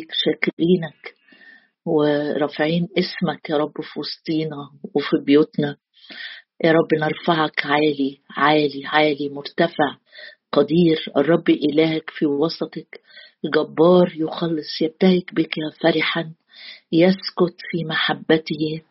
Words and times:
شاكرينك 0.00 1.14
ورافعين 1.86 2.88
اسمك 2.98 3.50
يا 3.50 3.56
رب 3.56 3.72
في 3.80 4.00
وسطينا 4.00 4.70
وفي 4.94 5.24
بيوتنا. 5.26 5.76
يا 6.64 6.72
رب 6.72 6.88
نرفعك 7.00 7.66
عالي 7.66 8.18
عالي 8.30 8.86
عالي 8.86 9.28
مرتفع 9.28 9.96
قدير. 10.52 11.12
الرب 11.16 11.50
إلهك 11.50 12.10
في 12.10 12.26
وسطك. 12.26 13.00
جبار 13.54 14.12
يخلص 14.16 14.82
يبتهج 14.82 15.22
بك 15.32 15.54
فرحا. 15.80 16.32
يسكت 16.92 17.56
في 17.70 17.84
محبته. 17.84 18.82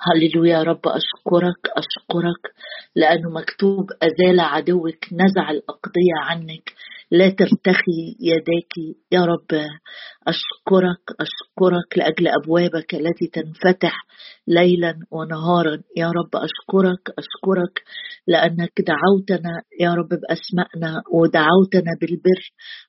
هللويا 0.00 0.58
يا 0.58 0.62
رب 0.62 0.80
أشكرك 0.86 1.66
أشكرك. 1.76 2.54
لأنه 2.94 3.30
مكتوب 3.30 3.90
أزال 4.02 4.40
عدوك 4.40 5.12
نزع 5.12 5.50
الأقضية 5.50 6.16
عنك. 6.16 6.72
لا 7.10 7.28
ترتخي 7.28 8.16
يداك 8.20 8.96
يا 9.12 9.20
رب. 9.24 9.50
أشكرك 10.28 11.04
أشكرك. 11.20 11.45
لأجل 11.96 12.28
أبوابك 12.28 12.94
التي 12.94 13.26
تنفتح 13.26 14.06
ليلا 14.48 14.94
ونهارا. 15.10 15.82
يا 15.96 16.06
رب 16.06 16.30
أشكرك 16.34 17.10
أشكرك 17.18 17.82
لأنك 18.26 18.72
دعوتنا 18.80 19.62
يا 19.80 19.94
رب 19.94 20.08
بأسمائنا 20.08 21.02
ودعوتنا 21.12 21.92
بالبر 22.00 22.42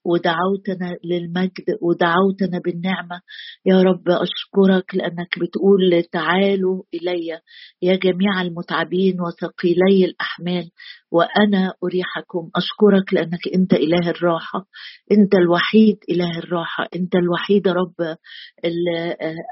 ودعوتنا 0.06 0.98
للمجد 1.04 1.68
ودعوتنا 1.82 2.60
بالنعمة. 2.66 3.22
يا 3.66 3.82
رب 3.82 4.10
أشكرك 4.10 4.96
لأنك 4.96 5.40
بتقول 5.40 6.04
تعالوا 6.12 6.84
إلي 6.94 7.40
يا 7.82 7.96
جميع 7.96 8.42
المتعبين 8.42 9.22
وثقيلي 9.22 10.06
الأحمال 10.06 10.70
وأنا 11.12 11.74
أريحكم. 11.84 12.50
أشكرك 12.56 13.14
لأنك 13.14 13.48
أنت 13.56 13.74
إله 13.74 14.10
الراحة 14.10 14.66
أنت 15.12 15.36
الوحيد 15.36 15.98
إله 16.10 16.40
الراحة 16.40 16.88
أنت 16.96 17.16
الوحيد 17.16 17.68
رب 17.68 18.18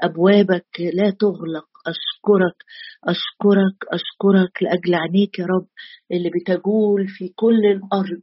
أبوابك 0.02 0.80
لا 0.80 1.10
تغلق. 1.10 1.66
أشكرك 1.86 2.56
أشكرك 3.04 3.76
أشكرك 3.92 4.62
لأجل 4.62 4.94
عينيك 4.94 5.38
يا 5.38 5.44
رب 5.44 5.66
اللي 6.12 6.30
بتجول 6.30 7.08
في 7.08 7.28
كل 7.36 7.66
الأرض 7.66 8.22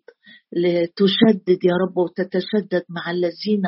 لتشدد 0.53 1.63
يا 1.65 1.73
رب 1.83 1.97
وتتشدد 1.97 2.83
مع 2.89 3.11
الذين 3.11 3.63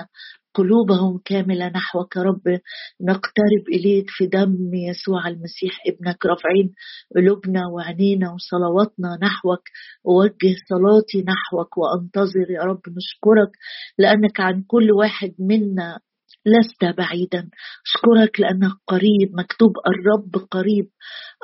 قلوبهم 0.55 1.19
كاملة 1.25 1.67
نحوك 1.67 2.15
يا 2.15 2.21
رب. 2.21 2.59
نقترب 3.01 3.63
إليك 3.73 4.05
في 4.09 4.27
دم 4.27 4.73
يسوع 4.73 5.27
المسيح 5.27 5.73
ابنك 5.87 6.25
رافعين 6.25 6.73
قلوبنا 7.15 7.61
وعينينا 7.67 8.31
وصلواتنا 8.33 9.17
نحوك. 9.21 9.63
أوجه 10.07 10.55
صلاتي 10.69 11.21
نحوك 11.27 11.77
وأنتظر 11.77 12.51
يا 12.51 12.61
رب. 12.61 12.81
نشكرك 12.89 13.51
لأنك 13.97 14.39
عن 14.39 14.63
كل 14.67 14.91
واحد 14.91 15.33
منا 15.39 15.99
لست 16.45 16.97
بعيدا. 16.97 17.49
أشكرك 17.85 18.39
لانك 18.39 18.71
قريب 18.87 19.29
مكتوب 19.33 19.71
الرب 19.87 20.45
قريب. 20.51 20.89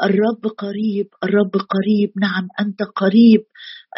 الرب 0.03 0.51
قريب 0.57 1.07
الرب 1.23 1.51
قريب. 1.51 2.11
نعم 2.21 2.47
أنت 2.59 2.83
قريب. 2.83 3.43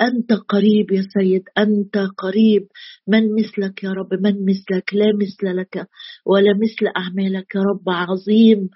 أنت 0.01 0.33
قريب 0.33 0.91
يا 0.91 1.01
سيد 1.13 1.43
أنت 1.57 1.97
قريب. 2.17 2.67
من 3.07 3.23
مثلك 3.39 3.83
يا 3.83 3.89
رب؟ 3.89 4.13
من 4.13 4.45
مثلك؟ 4.45 4.93
لا 4.93 5.05
مثل 5.21 5.57
لك 5.57 5.87
ولا 6.25 6.53
مثل 6.53 6.91
أعمالك 6.97 7.55
يا 7.55 7.61
رب. 7.61 7.89
عظيم 7.89 8.69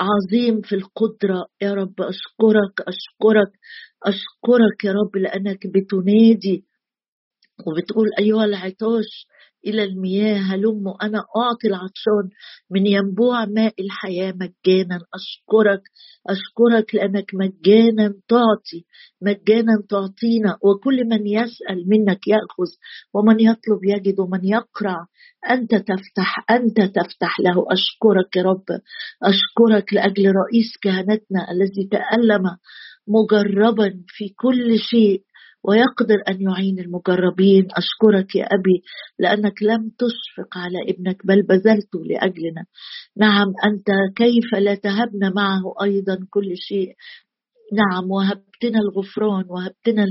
عظيم 0.00 0.60
في 0.60 0.74
القدرة 0.74 1.46
يا 1.62 1.74
رب. 1.74 2.00
أشكرك 2.00 2.80
أشكرك 2.80 3.52
أشكرك 4.06 4.84
يا 4.84 4.92
رب 4.92 5.16
لأنك 5.16 5.66
بتنادي 5.66 6.64
وبتقول 7.66 8.08
أيها 8.18 8.44
العطاش 8.44 9.26
إلى 9.66 9.84
المياه 9.84 10.38
هلم 10.38 10.94
أنا 11.02 11.18
أعطي 11.36 11.68
العطشان. 11.68 12.28
من 12.70 12.86
ينبوع 12.86 13.44
ماء 13.44 13.74
الحياة 13.80 14.32
مجانا. 14.32 15.00
أشكرك 15.14 15.82
أشكرك 16.28 16.94
لأنك 16.94 17.30
مجانا 17.34 18.14
تعطي 18.28 18.84
مجانا 19.22 19.82
تعطينا. 19.90 20.58
وكل 20.62 21.04
من 21.04 21.26
يسأل 21.26 21.88
منك 21.88 22.28
يأخذ 22.28 22.70
ومن 23.14 23.40
يطلب 23.40 23.80
يجد 23.84 24.20
ومن 24.20 24.44
يقرع 24.44 25.06
أنت 25.50 25.74
تفتح 25.74 26.44
أنت 26.50 26.80
تفتح 26.80 27.40
له. 27.40 27.64
أشكرك 27.70 28.36
يا 28.36 28.42
رب. 28.42 28.64
أشكرك 29.22 29.94
لأجل 29.94 30.24
رئيس 30.26 30.76
كهنتنا 30.82 31.50
الذي 31.50 31.88
تألم 31.90 32.56
مجربا 33.08 34.02
في 34.08 34.28
كل 34.28 34.78
شيء. 34.78 35.22
ويقدر 35.64 36.22
أن 36.28 36.40
يعين 36.40 36.78
المجربين 36.78 37.68
أشكرك 37.70 38.36
يا 38.36 38.44
أبي 38.44 38.82
لأنك 39.18 39.62
لم 39.62 39.90
تشفق 39.98 40.58
على 40.58 40.78
ابنك 40.88 41.26
بل 41.26 41.42
بذلته 41.42 42.04
لأجلنا. 42.04 42.64
نعم 43.16 43.48
أنت 43.64 44.16
كيف 44.16 44.54
لا 44.54 44.74
تهبنا 44.74 45.30
معه 45.36 45.62
أيضا 45.82 46.18
كل 46.30 46.52
شيء. 46.56 46.94
نعم 47.72 48.10
وهبتنا 48.10 48.78
الغفران 48.80 49.44
وهبتنا 49.48 50.06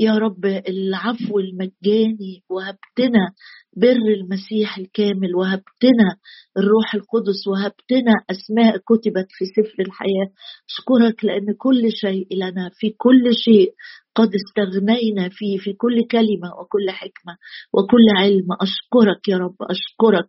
يا 0.00 0.18
رب 0.18 0.44
العفو 0.44 1.38
المجاني 1.38 2.42
وهبتنا 2.50 3.32
بر 3.76 4.14
المسيح 4.18 4.78
الكامل 4.78 5.34
وهبتنا 5.34 6.16
الروح 6.58 6.94
القدس 6.94 7.46
وهبتنا 7.48 8.12
أسماء 8.30 8.76
كتبت 8.76 9.26
في 9.30 9.44
سفر 9.44 9.82
الحياة. 9.82 10.28
أشكرك 10.68 11.24
لأن 11.24 11.54
كل 11.58 11.92
شيء 11.92 12.26
لنا 12.36 12.70
في 12.74 12.90
كل 12.90 13.34
شيء 13.34 13.72
قد 14.18 14.30
استغنينا 14.34 15.28
فيه 15.32 15.58
في 15.58 15.72
كل 15.72 16.06
كلمة 16.10 16.48
وكل 16.60 16.90
حكمة 16.90 17.34
وكل 17.72 18.06
علم. 18.16 18.48
أشكرك 18.60 19.28
يا 19.28 19.36
رب 19.36 19.56
أشكرك 19.62 20.26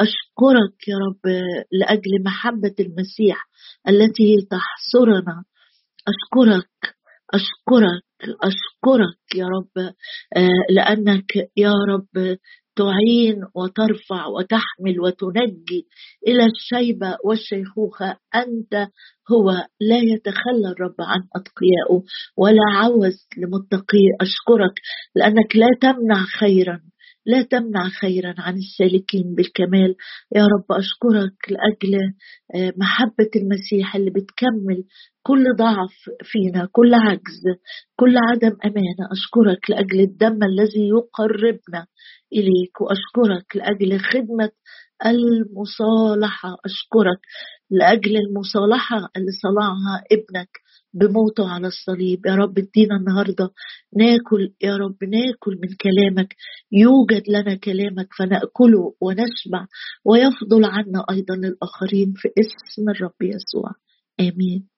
أشكرك 0.00 0.88
يا 0.88 0.96
رب 0.96 1.32
لأجل 1.72 2.22
محبة 2.24 2.74
المسيح 2.80 3.48
التي 3.88 4.36
تحصرنا. 4.50 5.44
أشكرك 6.08 6.70
أشكرك 7.34 8.02
أشكرك 8.42 9.34
يا 9.34 9.46
رب 9.46 9.94
آه، 10.36 10.48
لأنك 10.70 11.32
يا 11.56 11.72
رب 11.88 12.36
تعين 12.80 13.36
وترفع 13.54 14.26
وتحمل 14.26 15.00
وتنجي 15.00 15.86
إلى 16.26 16.46
الشيبة 16.46 17.16
والشيخوخة. 17.24 18.16
أنت 18.34 18.74
هو 19.32 19.50
لا 19.80 19.98
يتخلى 19.98 20.68
الرب 20.76 20.94
عن 21.00 21.20
أتقيائه 21.36 22.04
ولا 22.36 22.66
عوز 22.74 23.26
لمتقيه 23.36 24.10
أشكرك 24.20 24.74
لأنك 25.14 25.56
لا 25.56 25.66
تمنع 25.80 26.24
خيرا. 26.40 26.80
لا 27.30 27.42
تمنع 27.42 27.88
خيرا 27.88 28.34
عن 28.38 28.54
السالكين 28.56 29.34
بالكمال. 29.34 29.94
يا 30.36 30.42
رب 30.42 30.68
أشكرك 30.70 31.36
لأجل 31.50 31.94
آه، 32.54 32.72
محبة 32.76 33.30
المسيح 33.36 33.96
اللي 33.96 34.10
بتكمل 34.10 34.84
كل 35.22 35.44
ضعف 35.58 35.94
فينا 36.22 36.68
كل 36.72 36.94
عجز 36.94 37.42
كل 37.96 38.14
عدم 38.18 38.56
أمانة. 38.64 39.04
أشكرك 39.12 39.70
لأجل 39.70 40.00
الدم 40.00 40.38
الذي 40.44 40.88
يقربنا 40.88 41.86
إليك 42.32 42.80
وأشكرك 42.80 43.56
لأجل 43.56 44.00
خدمة 44.00 44.50
المصالحة 45.06 46.48
أشكرك 46.64 47.20
لأجل 47.70 48.16
المصالحة 48.16 48.96
اللي 49.16 49.32
صنعها 49.42 50.04
ابنك 50.12 50.48
بموته 50.94 51.48
على 51.48 51.66
الصليب. 51.66 52.26
يا 52.26 52.34
رب 52.34 52.58
ادينا 52.58 52.96
النهارده 52.96 53.50
ناكل 53.96 54.52
يا 54.62 54.76
رب 54.76 55.04
ناكل 55.04 55.58
من 55.62 55.68
كلامك 55.76 56.36
يوجد 56.72 57.22
لنا 57.28 57.54
كلامك 57.54 58.08
فنأكله 58.18 58.94
ونشبع 59.00 59.66
ويفضل 60.04 60.64
عنا 60.64 61.04
أيضا 61.10 61.34
للاخرين 61.36 62.14
في 62.16 62.28
اسم 62.28 62.90
الرب 62.90 63.22
يسوع. 63.22 63.70
آمين. 64.20 64.68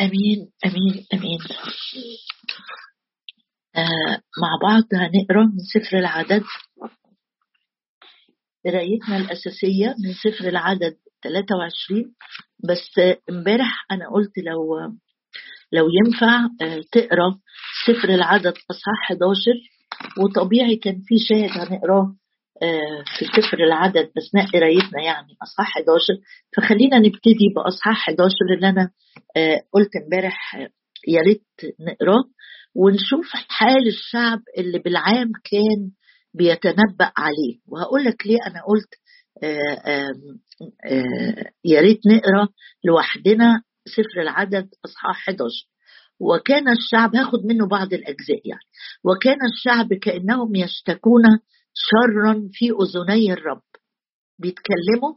آمين 0.00 0.50
آمين 0.66 1.06
آمين. 1.14 1.38
آه 3.76 4.20
مع 4.42 4.50
بعض 4.62 4.82
هنقرأ 4.94 5.44
من 5.46 5.58
سفر 5.58 5.98
العدد. 5.98 6.42
قرايتنا 8.66 9.16
الأساسية 9.16 9.94
من 10.04 10.12
سفر 10.12 10.48
العدد 10.48 10.96
23 11.24 12.04
بس 12.68 13.16
امبارح 13.30 13.86
أنا 13.90 14.08
قلت 14.10 14.38
لو 14.38 14.76
لو 15.72 15.88
ينفع 15.90 16.44
آه، 16.62 16.80
تقرأ 16.92 17.38
سفر 17.86 18.08
العدد 18.08 18.54
أصحاح 18.70 19.10
11 19.10 19.52
وطبيعي 20.18 20.76
كان 20.76 21.00
في 21.06 21.14
شاهد 21.28 21.50
هنقراه 21.50 22.16
آه، 22.62 23.04
في 23.18 23.24
سفر 23.24 23.64
العدد 23.64 24.10
أثناء 24.18 24.46
قرايتنا 24.46 25.02
يعني 25.02 25.36
أصحاح 25.42 25.76
11 25.76 25.98
فخلينا 26.56 26.98
نبتدي 26.98 27.48
بأصحاح 27.56 28.08
11 28.08 28.34
اللي 28.56 28.68
أنا 28.68 28.90
آه، 29.36 29.62
قلت 29.72 29.90
امبارح 29.96 30.54
يا 31.08 31.20
ريت 31.20 31.74
نقراه 31.80 32.24
ونشوف 32.74 33.26
حال 33.48 33.88
الشعب 33.88 34.40
اللي 34.58 34.78
بالعام 34.78 35.32
كان 35.50 35.90
بيتنبأ 36.36 37.12
عليه. 37.16 37.58
وهقول 37.66 38.04
لك 38.04 38.26
ليه 38.26 38.38
أنا 38.46 38.62
قلت 38.68 38.94
يا 41.64 41.80
ريت 41.80 42.00
نقرأ 42.06 42.48
لوحدنا 42.84 43.62
سفر 43.86 44.20
العدد 44.22 44.68
أصحاح 44.84 45.28
11 45.28 45.46
وكان 46.20 46.68
الشعب 46.68 47.16
هاخد 47.16 47.44
منه 47.44 47.68
بعض 47.68 47.92
الأجزاء 47.92 48.40
يعني. 48.44 48.66
وكان 49.04 49.38
الشعب 49.52 49.94
كأنهم 49.94 50.54
يشتكون 50.54 51.22
شرا 51.74 52.48
في 52.52 52.70
أذني 52.70 53.32
الرب. 53.32 53.62
بيتكلموا 54.38 55.14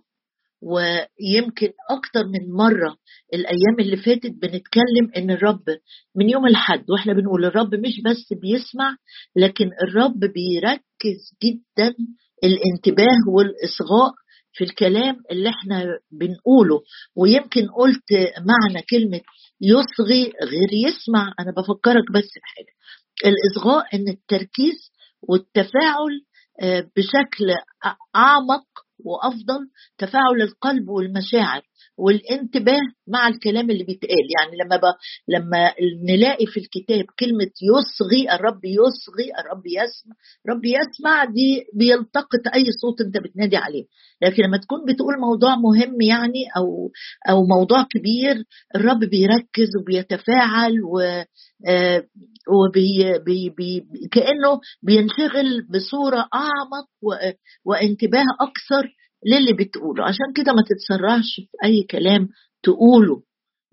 ويمكن 0.61 1.69
أكتر 1.89 2.23
من 2.27 2.51
مرة 2.57 2.97
الأيام 3.33 3.75
اللي 3.79 3.97
فاتت 3.97 4.31
بنتكلم 4.31 5.11
إن 5.17 5.31
الرب 5.31 5.63
من 6.15 6.29
يوم 6.29 6.45
الحد 6.47 6.91
وإحنا 6.91 7.13
بنقول 7.13 7.45
الرب 7.45 7.75
مش 7.75 8.01
بس 8.05 8.33
بيسمع 8.41 8.95
لكن 9.35 9.69
الرب 9.83 10.19
بيركز 10.19 11.19
جدا 11.43 11.95
الانتباه 12.43 13.17
والإصغاء 13.35 14.11
في 14.53 14.63
الكلام 14.63 15.15
اللي 15.31 15.49
إحنا 15.49 15.85
بنقوله. 16.11 16.81
ويمكن 17.15 17.67
قلت 17.77 18.11
معنى 18.37 18.85
كلمة 18.89 19.21
يصغي 19.61 20.23
غير 20.43 20.69
يسمع. 20.87 21.33
أنا 21.39 21.51
بفكرك 21.57 22.11
بس 22.13 22.29
بحاجة 22.41 22.73
الإصغاء 23.25 23.95
إن 23.95 24.07
التركيز 24.09 24.91
والتفاعل 25.21 26.21
آه، 26.61 26.79
بشكل 26.97 27.47
أعمق 28.15 28.65
وأفضل 29.05 29.69
تفاعل 29.97 30.41
القلب 30.41 30.89
والمشاعر. 30.89 31.61
والانتباه 31.99 32.81
مع 33.07 33.27
الكلام 33.27 33.69
اللي 33.71 33.83
بيتقال. 33.83 34.25
يعني 34.39 34.57
لما 34.63 34.75
ب... 34.77 34.81
لما 35.27 35.73
نلاقي 36.09 36.45
في 36.45 36.59
الكتاب 36.59 37.05
كلمة 37.19 37.51
يصغي 37.71 38.35
الرب 38.35 38.65
يصغي 38.65 39.27
الرب 39.39 39.63
يسمع 39.67 40.15
الرب 40.45 40.65
يسمع 40.65 41.25
دي 41.25 41.63
بيلتقط 41.73 42.43
أي 42.55 42.65
صوت 42.81 43.01
أنت 43.01 43.17
بتنادي 43.17 43.57
عليه. 43.57 43.83
لكن 44.21 44.43
لما 44.43 44.57
تكون 44.57 44.79
بتقول 44.87 45.19
موضوع 45.19 45.55
مهم 45.55 46.01
يعني 46.01 46.43
أو 46.57 46.91
أو 47.29 47.43
موضوع 47.45 47.83
كبير 47.83 48.43
الرب 48.75 48.99
بيركز 48.99 49.69
وبيتفاعل 49.81 50.73
و 50.83 50.99
آه، 51.67 52.03
وبي 52.49 53.19
بي 53.25 53.49
بي 53.49 53.85
كأنه 54.11 54.59
بينشغل 54.81 55.67
بصورة 55.73 56.27
أعمق 56.33 56.87
وانتباه 57.65 58.25
أكثر 58.41 58.89
للي 59.25 59.53
بتقوله. 59.53 60.03
عشان 60.03 60.33
كده 60.35 60.53
ما 60.53 60.63
تتسرعش 60.69 61.35
في 61.35 61.57
أي 61.63 61.83
كلام 61.91 62.29
تقوله. 62.63 63.23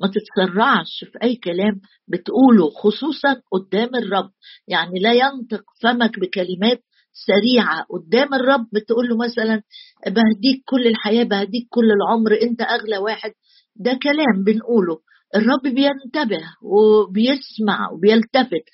ما 0.00 0.08
تتسرعش 0.08 1.04
في 1.12 1.18
أي 1.22 1.36
كلام 1.36 1.80
بتقوله 2.08 2.70
خصوصا 2.70 3.40
قدام 3.52 3.94
الرب. 3.94 4.30
يعني 4.68 5.00
لا 5.00 5.12
ينطق 5.12 5.64
فمك 5.82 6.20
بكلمات 6.20 6.80
سريعة. 7.12 7.86
قدام 7.90 8.34
الرب 8.34 8.66
بتقول 8.72 9.08
له 9.08 9.16
مثلا 9.16 9.62
بهديك 10.06 10.62
كل 10.66 10.86
الحياة 10.86 11.24
بهديك 11.24 11.66
كل 11.70 11.90
العمر 11.90 12.42
أنت 12.42 12.60
أغلى 12.62 12.98
واحد. 12.98 13.32
ده 13.76 13.98
كلام 14.02 14.44
بنقوله. 14.46 14.98
الرب 15.36 15.62
بينتبه 15.74 16.42
وبيسمع 16.62 17.90
وبيلتفت 17.92 18.64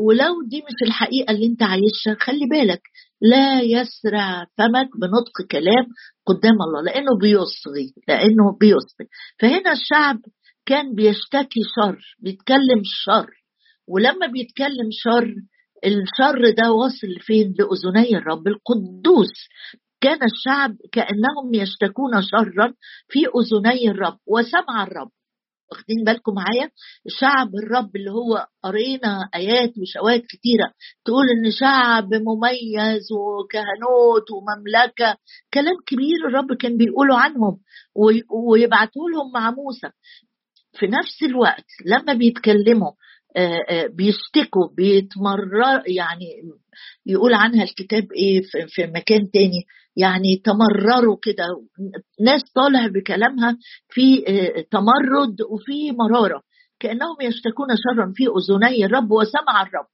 ولو 0.00 0.34
دي 0.48 0.56
مش 0.58 0.88
الحقيقة 0.88 1.30
اللي 1.34 1.46
انت 1.46 1.62
عايشها 1.62 2.16
خلي 2.20 2.46
بالك 2.50 2.82
لا 3.22 3.60
يسرع 3.60 4.44
فمك 4.58 4.88
بنطق 5.00 5.46
كلام 5.50 5.86
قدام 6.26 6.52
الله 6.62 6.82
لأنه 6.82 7.18
بيصغي 7.20 7.94
لأنه 8.08 8.56
بيصغي. 8.60 9.06
فهنا 9.40 9.72
الشعب 9.72 10.18
كان 10.66 10.94
بيشتكي 10.94 11.60
شر 11.76 11.98
بيتكلم 12.18 12.82
شر 12.84 13.30
ولما 13.88 14.26
بيتكلم 14.26 14.88
شر 14.90 15.34
الشر 15.84 16.50
ده 16.50 16.72
واصل 16.72 17.20
فين؟ 17.20 17.54
لأذني 17.58 18.16
الرب 18.16 18.46
القدوس. 18.48 19.32
كان 20.00 20.18
الشعب 20.22 20.76
كأنهم 20.92 21.54
يشتكون 21.54 22.22
شرا 22.22 22.74
في 23.08 23.18
أذني 23.18 23.90
الرب 23.90 24.18
وسمع 24.26 24.82
الرب. 24.82 25.10
واخدين 25.72 26.04
بالكم 26.04 26.34
معايا؟ 26.34 26.70
شعب 27.08 27.48
الرب 27.54 27.96
اللي 27.96 28.10
هو 28.10 28.46
قرينا 28.64 29.28
آيات 29.34 29.72
وشواهد 29.78 30.22
كتيرة 30.28 30.72
تقول 31.04 31.24
إن 31.30 31.50
شعب 31.50 32.08
مميز 32.14 33.12
وكهنوت 33.12 34.30
ومملكة. 34.30 35.16
كلام 35.54 35.74
كبير 35.86 36.28
الرب 36.28 36.52
كان 36.52 36.76
بيقوله 36.76 37.18
عنهم 37.18 37.58
ويبعتوا 38.30 39.10
لهم 39.10 39.32
مع 39.34 39.50
موسى. 39.50 39.90
في 40.72 40.86
نفس 40.86 41.22
الوقت 41.22 41.66
لما 41.86 42.12
بيتكلموا 42.12 42.92
بيشتكوا 43.90 44.68
بيتمرر 44.76 45.82
يعني 45.86 46.26
يقول 47.06 47.34
عنها 47.34 47.64
الكتاب 47.64 48.12
إيه 48.12 48.42
في 48.68 48.86
مكان 48.86 49.30
تاني. 49.30 49.64
يعني 49.96 50.42
تمرروا 50.44 51.16
كده. 51.22 51.44
ناس 52.20 52.42
طالع 52.54 52.86
بكلامها 52.86 53.56
في 53.88 54.24
تمرد 54.70 55.42
وفي 55.50 55.92
مرارة. 55.92 56.42
كأنهم 56.80 57.16
يشتكون 57.22 57.66
شرا 57.68 58.12
في 58.14 58.24
أذني 58.26 58.84
الرب 58.84 59.10
وسمع 59.10 59.62
الرب. 59.62 59.86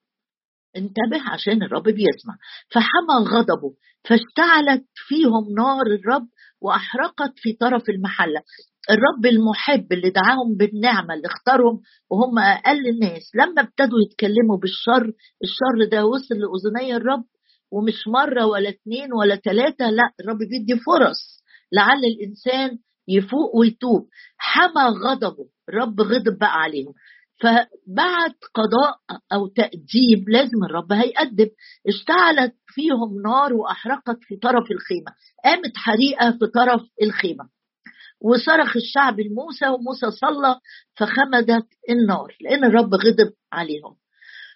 انتبه 0.76 1.32
عشان 1.32 1.62
الرب 1.62 1.82
بيسمع. 1.82 2.37
فحمى 2.70 3.31
غضبه 3.37 3.75
فاشتعلت 4.05 4.85
فيهم 4.94 5.55
نار 5.58 5.87
الرب 5.87 6.29
وأحرقت 6.61 7.32
في 7.37 7.52
طرف 7.52 7.88
المحلة. 7.88 8.43
الرب 8.91 9.27
المحب 9.27 9.93
اللي 9.93 10.11
دعاهم 10.11 10.57
بالنعمة 10.57 11.15
اللي 11.15 11.27
اختارهم 11.27 11.81
وهم 12.11 12.39
أقل 12.39 12.89
الناس. 12.89 13.23
لما 13.35 13.63
ابتدوا 13.63 13.99
يتكلموا 14.07 14.59
بالشر 14.59 15.13
الشر 15.45 15.91
ده 15.93 16.07
وصل 16.07 16.35
لأذني 16.35 16.97
الرب 16.97 17.25
ومش 17.73 18.09
مرة 18.09 18.47
ولا 18.47 18.69
اتنين 18.69 19.13
ولا 19.13 19.37
تلاتة 19.37 19.91
لا 19.91 20.03
الرب 20.21 20.39
بيدي 20.39 20.81
فرص 20.87 21.43
لعل 21.73 22.05
الإنسان 22.05 22.79
يفوق 23.09 23.57
ويتوب. 23.57 24.09
حمى 24.39 24.83
غضبه 25.05 25.47
الرب 25.69 26.01
غضب 26.01 26.39
بقى 26.39 26.53
عليهم. 26.63 26.93
فبعد 27.41 28.33
قضاء 28.55 28.97
أو 29.33 29.47
تأديب 29.47 30.29
لازم 30.29 30.65
الرب 30.71 30.93
هيأدب 30.93 31.51
اشتعلت 31.89 32.55
فيهم 32.67 33.23
نار 33.27 33.55
وأحرقت 33.55 34.19
في 34.21 34.37
طرف 34.37 34.71
الخيمة 34.71 35.13
قامت 35.45 35.77
حريقة 35.77 36.31
في 36.39 36.47
طرف 36.55 36.83
الخيمة. 37.03 37.45
وصرخ 38.25 38.76
الشعب 38.76 39.21
لموسى 39.21 39.69
وموسى 39.69 40.11
صلى 40.11 40.59
فخمدت 40.97 41.67
النار 41.91 42.37
لأن 42.41 42.65
الرب 42.65 42.94
غضب 42.94 43.32
عليهم. 43.53 43.97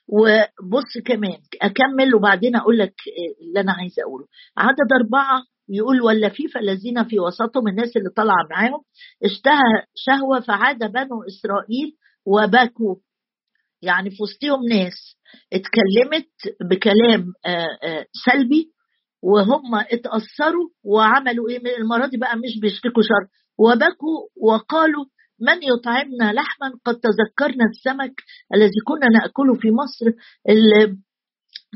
وبص 0.08 0.98
كمان 1.06 1.38
أكمل 1.62 2.14
وبعدين 2.14 2.56
أقول 2.56 2.78
لك 2.78 2.94
اللي 3.42 3.60
أنا 3.60 3.72
عايزه 3.72 4.02
أقوله. 4.02 4.26
عدد 4.56 4.92
أربعة 5.02 5.42
يقول 5.68 6.00
واللفيف 6.02 6.56
الذين 6.56 7.04
في 7.04 7.20
وسطهم؟ 7.20 7.68
الناس 7.68 7.96
اللي 7.96 8.10
طالعة 8.16 8.46
معاهم 8.50 8.80
اشتهى 9.24 9.84
شهوة 9.94 10.40
فعاد 10.40 10.78
بنو 10.78 11.22
إسرائيل 11.28 11.96
وبكوا. 12.26 12.96
يعني 13.82 14.10
في 14.10 14.22
وسطهم 14.22 14.64
ناس 14.68 15.16
اتكلمت 15.52 16.58
بكلام 16.70 17.32
سلبي 18.26 18.72
وهم 19.22 19.74
اتأثروا 19.74 20.68
وعملوا 20.84 21.48
إيه؟ 21.48 21.76
المرة 21.78 22.06
دي 22.06 22.16
بقى 22.16 22.36
مش 22.36 22.60
بيشتكوا 22.62 23.02
شر 23.02 23.28
وبكوا 23.58 24.18
وقالوا 24.42 25.04
من 25.40 25.62
يطعمنا 25.62 26.32
لحما 26.32 26.72
قد 26.84 26.94
تذكرنا 26.94 27.64
السمك 27.70 28.14
الذي 28.54 28.80
كنا 28.86 29.08
نأكله 29.08 29.54
في 29.54 29.68
مصر 29.70 30.06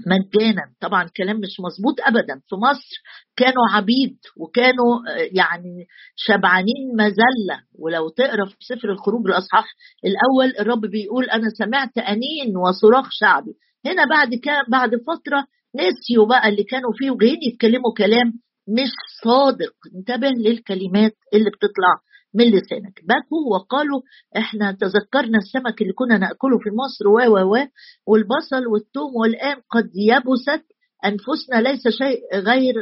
مجانا. 0.06 0.62
طبعا 0.80 1.08
كلام 1.16 1.36
مش 1.36 1.60
مظبوط 1.60 2.00
ابدا. 2.00 2.40
في 2.48 2.54
مصر 2.56 2.96
كانوا 3.36 3.68
عبيد 3.72 4.18
وكانوا 4.36 4.90
يعني 5.32 5.86
شبعانين 6.16 6.96
مذلة. 6.98 7.60
ولو 7.78 8.08
تقرأ 8.08 8.44
في 8.46 8.56
سفر 8.60 8.92
الخروج 8.92 9.26
الاصحاح 9.26 9.66
الأول 10.04 10.56
الرب 10.60 10.80
بيقول 10.80 11.24
أنا 11.24 11.48
سمعت 11.58 11.98
أنين 11.98 12.56
وصراخ 12.56 13.08
شعبي. 13.10 13.52
هنا 13.86 14.04
بعد 14.04 14.28
بعد 14.68 14.90
فترة 14.90 15.46
نسيوا 15.76 16.26
بقى 16.26 16.48
اللي 16.48 16.64
كانوا 16.64 16.90
فيه 16.98 17.10
وجايين 17.10 17.38
يتكلموا 17.52 17.92
كلام 17.98 18.32
مش 18.68 18.90
صادق. 19.24 19.74
انتبه 19.96 20.28
للكلمات 20.28 21.16
اللي 21.34 21.50
بتطلع 21.50 21.94
من 22.34 22.44
لسانك. 22.44 23.00
بكوا 23.02 23.54
وقالوا 23.56 24.00
إحنا 24.36 24.72
تذكرنا 24.80 25.38
السمك 25.38 25.82
اللي 25.82 25.92
كنا 25.92 26.18
نأكله 26.18 26.58
في 26.58 26.70
مصر 26.70 27.08
و 27.08 27.34
و 27.34 27.54
و 27.54 27.66
والبصل 28.06 28.66
والثوم 28.66 29.16
والآن 29.16 29.56
قد 29.70 29.90
يبست 29.94 30.64
أنفسنا 31.04 31.60
ليس 31.68 31.82
شيء 31.88 32.20
غير 32.34 32.74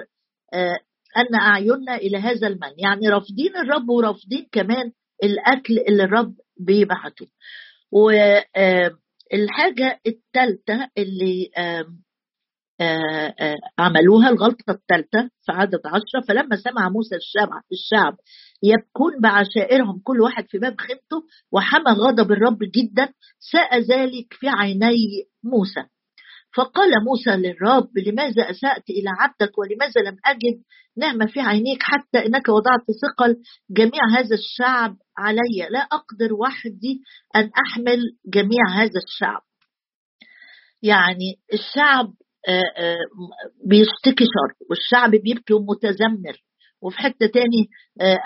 آه 0.54 0.76
أن 1.16 1.34
أعيننا 1.34 1.94
إلى 1.96 2.18
هذا 2.18 2.46
المن. 2.46 2.72
يعني 2.78 3.08
رافضين 3.08 3.56
الرب 3.56 3.88
ورافضين 3.88 4.46
كمان 4.52 4.92
الأكل 5.24 5.78
اللي 5.88 6.04
الرب 6.04 6.34
بيبعته. 6.60 7.26
والحاجة 7.92 9.86
آه 9.90 10.00
الثالثه 10.06 10.88
اللي 10.98 11.50
عملوها 13.78 14.28
الغلطة 14.28 14.70
الثالثة 14.70 15.30
في 15.42 15.52
عدد 15.52 15.80
عشرة 15.86 16.20
فلما 16.28 16.56
سمع 16.56 16.88
موسى 16.88 17.16
الشعب, 17.16 17.48
الشعب 17.72 18.16
يبكون 18.62 19.20
بعشائرهم 19.20 20.00
كل 20.04 20.20
واحد 20.20 20.46
في 20.48 20.58
باب 20.58 20.80
خيمته 20.80 21.22
وحمى 21.52 21.92
غضب 21.92 22.32
الرب 22.32 22.58
جدا 22.58 23.12
ساء 23.52 23.78
ذلك 23.78 24.26
في 24.30 24.48
عيني 24.48 24.96
موسى. 25.44 25.84
فقال 26.56 26.90
موسى 27.04 27.30
للرب 27.30 27.98
لماذا 27.98 28.50
أسأت 28.50 28.90
إلى 28.90 29.10
عبدك 29.18 29.58
ولماذا 29.58 30.00
لم 30.00 30.16
أجد 30.26 30.62
نعمة 30.96 31.26
في 31.26 31.40
عينيك 31.40 31.82
حتى 31.82 32.26
إنك 32.26 32.48
وضعت 32.48 32.80
ثقل 33.02 33.36
جميع 33.70 34.00
هذا 34.18 34.34
الشعب 34.36 34.96
علي؟ 35.18 35.68
لا 35.70 35.80
أقدر 35.80 36.34
وحدي 36.34 37.00
أن 37.36 37.50
أحمل 37.66 38.00
جميع 38.26 38.68
هذا 38.74 39.00
الشعب. 39.06 39.42
يعني 40.82 41.40
الشعب 41.52 42.14
بيشتكي 43.66 44.24
شر 44.24 44.54
والشعب 44.70 45.10
بيبكي 45.10 45.54
ومتذمر. 45.54 46.36
وفي 46.82 46.98
حتة 46.98 47.26
تاني 47.26 47.68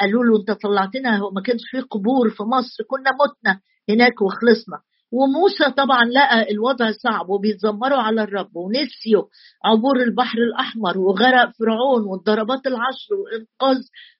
قالوا 0.00 0.24
له 0.24 0.40
انت 0.40 0.50
طلعتنا 0.62 1.16
هو 1.18 1.30
ما 1.30 1.40
كانش 1.42 1.60
في 1.70 1.80
قبور 1.80 2.30
في 2.30 2.42
مصر 2.42 2.84
كنا 2.90 3.10
متنا 3.20 3.60
هناك 3.88 4.22
وخلصنا. 4.22 4.78
وموسى 5.12 5.70
طبعا 5.76 6.04
لقى 6.04 6.50
الوضع 6.52 6.90
صعب 6.92 7.28
وبيتذمروا 7.28 7.98
على 7.98 8.22
الرب 8.22 8.56
ونسيوا 8.56 9.24
عبور 9.64 10.02
البحر 10.02 10.38
الأحمر 10.38 10.98
وغرق 10.98 11.50
فرعون 11.58 12.02
والضربات 12.06 12.66
العشر 12.66 13.14
وإنقاذ 13.14 13.76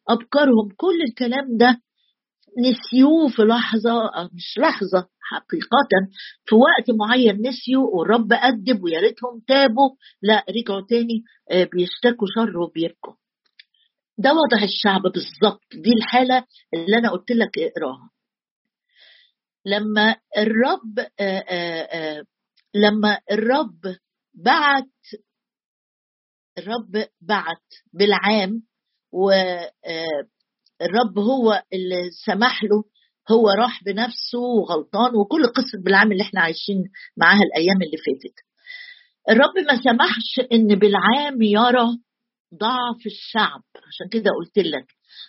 ابكارهم 0.09 0.69
كل 0.77 1.03
الكلام 1.09 1.57
ده 1.57 1.81
نسيوه 2.59 3.29
في 3.29 3.43
لحظة 3.43 4.03
مش 4.35 4.59
لحظة 4.59 5.09
حقيقة 5.31 6.09
في 6.45 6.55
وقت 6.55 6.91
معين 6.99 7.37
نسيوا 7.49 7.91
والرب 7.93 8.33
أدب 8.33 8.83
ويا 8.83 9.01
ريتهم 9.01 9.41
تابوا 9.49 9.91
لا 10.23 10.45
رجعوا 10.51 10.87
تاني 10.89 11.23
آه، 11.51 11.65
بيشتكوا 11.65 12.27
شر 12.37 12.59
وبيبكوا. 12.59 13.13
ده 14.19 14.31
وضع 14.33 14.65
الشعب 14.65 15.03
بالظبط 15.03 15.65
دي 15.75 15.91
الحالة 15.99 16.45
اللي 16.75 16.99
أنا 16.99 17.11
قلت 17.11 17.31
لك 17.31 17.59
اقراها. 17.59 18.11
لما 19.67 20.17
الرب 20.39 20.99
آه، 21.21 21.45
آه، 21.49 22.25
لما 22.75 23.19
الرب 23.33 23.97
بعت 24.35 24.91
الرب 26.59 27.07
بعت 27.21 27.65
بالعام 27.93 28.63
والرب 29.13 31.19
هو 31.19 31.63
اللي 31.73 32.11
سمح 32.27 32.65
له 32.65 32.85
هو 33.31 33.49
راح 33.51 33.85
بنفسه 33.85 34.39
وغلطان 34.39 35.17
وكل 35.17 35.47
قصة 35.47 35.79
بالعام 35.85 36.13
اللي 36.13 36.23
إحنا 36.23 36.41
عايشين 36.41 36.85
معاها 37.17 37.41
الأيام 37.43 37.77
اللي 37.83 37.97
فاتت. 37.97 38.35
الرب 39.31 39.67
ما 39.71 39.83
سمحش 39.83 40.41
إن 40.53 40.79
بالعام 40.79 41.43
يرى 41.43 41.87
ضعف 42.61 43.07
الشعب. 43.07 43.63
عشان 43.89 44.09
كده 44.11 44.31
قلت 44.39 44.59
لك 44.59 44.87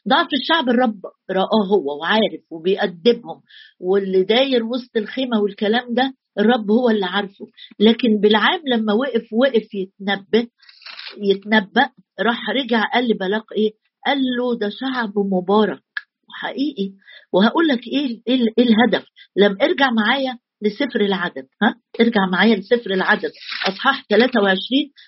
ضعف 0.09 0.27
الشعب 0.41 0.69
الرب 0.69 0.99
رآه 1.31 1.67
هو 1.71 1.99
وعارف 2.01 2.41
وبيأدبهم 2.51 3.41
واللي 3.79 4.23
داير 4.23 4.63
وسط 4.63 4.97
الخيمة 4.97 5.39
والكلام 5.41 5.93
ده 5.93 6.13
الرب 6.39 6.71
هو 6.71 6.89
اللي 6.89 7.05
عارفه. 7.05 7.45
لكن 7.79 8.17
بالعام 8.21 8.61
لما 8.67 8.93
وقف 8.93 9.33
وقف 9.33 9.67
يتنبأ 9.73 10.47
يتنبأ 11.17 11.89
راح 12.19 12.49
رجع 12.49 12.83
قال 12.93 13.07
لبلاق 13.09 13.53
إيه؟ 13.53 13.71
قال 14.05 14.17
له 14.37 14.57
ده 14.59 14.69
شعب 14.69 15.13
مبارك. 15.19 15.81
حقيقي. 16.29 16.91
وهقول 17.33 17.67
لك 17.67 17.87
إيه 17.87 18.21
إيه, 18.27 18.47
إيه 18.57 18.65
الهدف. 18.65 19.05
لم 19.35 19.57
ارجع 19.61 19.91
معايا 19.91 20.37
لسفر 20.61 21.01
العدد 21.01 21.47
ها؟ 21.63 21.75
ارجع 22.01 22.25
معايا 22.31 22.55
لسفر 22.55 22.91
العدد. 22.91 23.31
أصحاح 23.67 24.05
23 24.09 24.59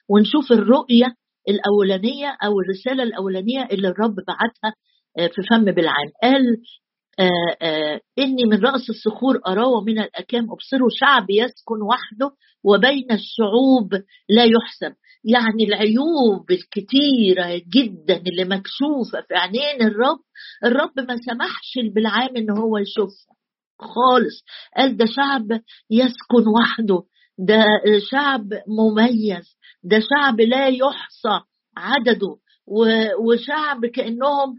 ونشوف 0.09 0.51
الرؤية 0.51 1.15
الأولانية 1.50 2.38
أو 2.43 2.59
الرسالة 2.59 3.03
الأولانية 3.03 3.67
اللي 3.71 3.88
الرب 3.88 4.15
بعتها 4.15 4.75
آه، 5.19 5.27
في 5.27 5.41
فم 5.50 5.65
بالعام 5.65 6.09
قال 6.24 6.57
إني 8.19 8.45
من 8.45 8.65
رأس 8.65 8.89
الصخور 8.89 9.41
أراه 9.47 9.67
ومن 9.67 10.00
الأكام. 10.00 10.43
أبصره 10.51 10.88
شعب 11.00 11.25
يسكن 11.29 11.81
وحده 11.81 12.31
وبين 12.63 13.12
الشعوب 13.12 13.93
لا 14.29 14.43
يحسب. 14.43 14.95
يعني 15.24 15.63
العيوب 15.63 16.51
الكتيرة 16.51 17.62
جدا 17.74 18.17
اللي 18.17 18.43
مكشوفة 18.43 19.21
في 19.27 19.36
عينين 19.36 19.81
الرب. 19.81 20.19
الرب 20.65 21.00
ما 21.00 21.17
سمحش 21.17 21.93
بالعام 21.95 22.38
إن 22.38 22.50
هو 22.50 22.77
يشوفها 22.77 23.36
خالص. 23.79 24.43
قال 24.77 24.97
ده 24.97 25.05
شعب 25.05 25.62
يسكن 25.91 26.47
وحده. 26.55 27.03
ده 27.39 27.65
شعب 28.12 28.50
مميز. 28.67 29.57
ده 29.83 30.00
شعب 30.00 30.41
لا 30.41 30.67
يحصى 30.67 31.45
عدده. 31.77 32.36
وشعب 33.19 33.86
كأنهم 33.86 34.55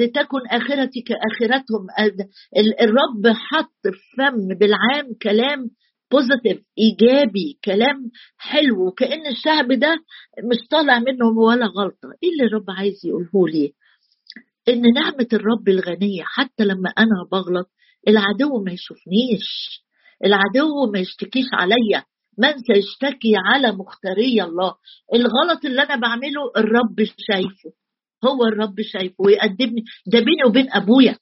لتكن 0.00 0.38
آخرتي 0.50 1.00
كآخرتهم. 1.00 1.86
الرب 2.82 3.34
حط 3.36 3.72
في 3.82 4.16
فم 4.18 4.48
بالعام 4.58 5.14
كلام 5.22 5.70
بوزيتيف 6.12 6.64
إيجابي 6.78 7.58
كلام 7.64 8.10
حلو 8.38 8.86
وكأن 8.86 9.26
الشعب 9.26 9.72
ده 9.72 9.96
مش 10.50 10.68
طالع 10.70 10.98
منهم 10.98 11.38
ولا 11.38 11.66
غلطة. 11.66 12.08
إيه 12.22 12.30
اللي 12.30 12.44
الرب 12.44 12.70
عايز 12.78 13.00
يقوله 13.06 13.48
لي؟ 13.48 13.72
إن 14.68 14.82
نعمة 14.94 15.26
الرب 15.32 15.68
الغنية 15.68 16.22
حتى 16.24 16.64
لما 16.64 16.90
أنا 16.98 17.28
بغلط 17.32 17.70
العدو 18.08 18.62
ما 18.64 18.72
يشوفنيش. 18.72 19.80
العدو 20.24 20.92
ما 20.92 20.98
يشتكيش 20.98 21.46
عليا. 21.52 22.04
من 22.38 22.52
سيشتكي 22.58 23.32
على 23.46 23.72
مختاري 23.72 24.42
الله. 24.42 24.74
الغلط 25.14 25.64
اللي 25.64 25.82
أنا 25.82 25.96
بعمله 25.96 26.40
الرب 26.56 26.96
شايفه. 27.30 27.70
هو 28.24 28.44
الرب 28.44 28.80
شايفه 28.80 29.14
ويقدمني. 29.18 29.84
ده 30.06 30.18
بيني 30.20 30.44
وبين 30.46 30.72
أبويا. 30.72 31.16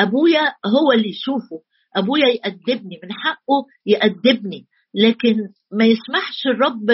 أبويا 0.00 0.42
هو 0.66 0.92
اللي 0.94 1.08
يشوفه. 1.08 1.62
أبويا 1.96 2.26
يأدبني 2.26 3.00
من 3.02 3.12
حقه 3.12 3.66
يأدبني 3.86 4.66
لكن 4.94 5.36
ما 5.72 5.84
يسمحش 5.84 6.46
الرب 6.46 6.86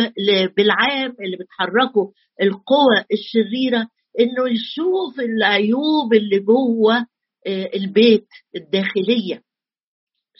بالعام 0.56 1.16
اللي 1.25 1.37
بتحركه 1.37 2.12
القوى 2.42 3.04
الشريرة 3.12 3.88
إنه 4.20 4.49
يشوف 4.52 5.20
العيوب 5.20 6.14
اللي 6.14 6.38
جوه 6.38 7.06
آه، 7.46 7.70
البيت 7.75 8.26
الداخلية. 8.56 9.42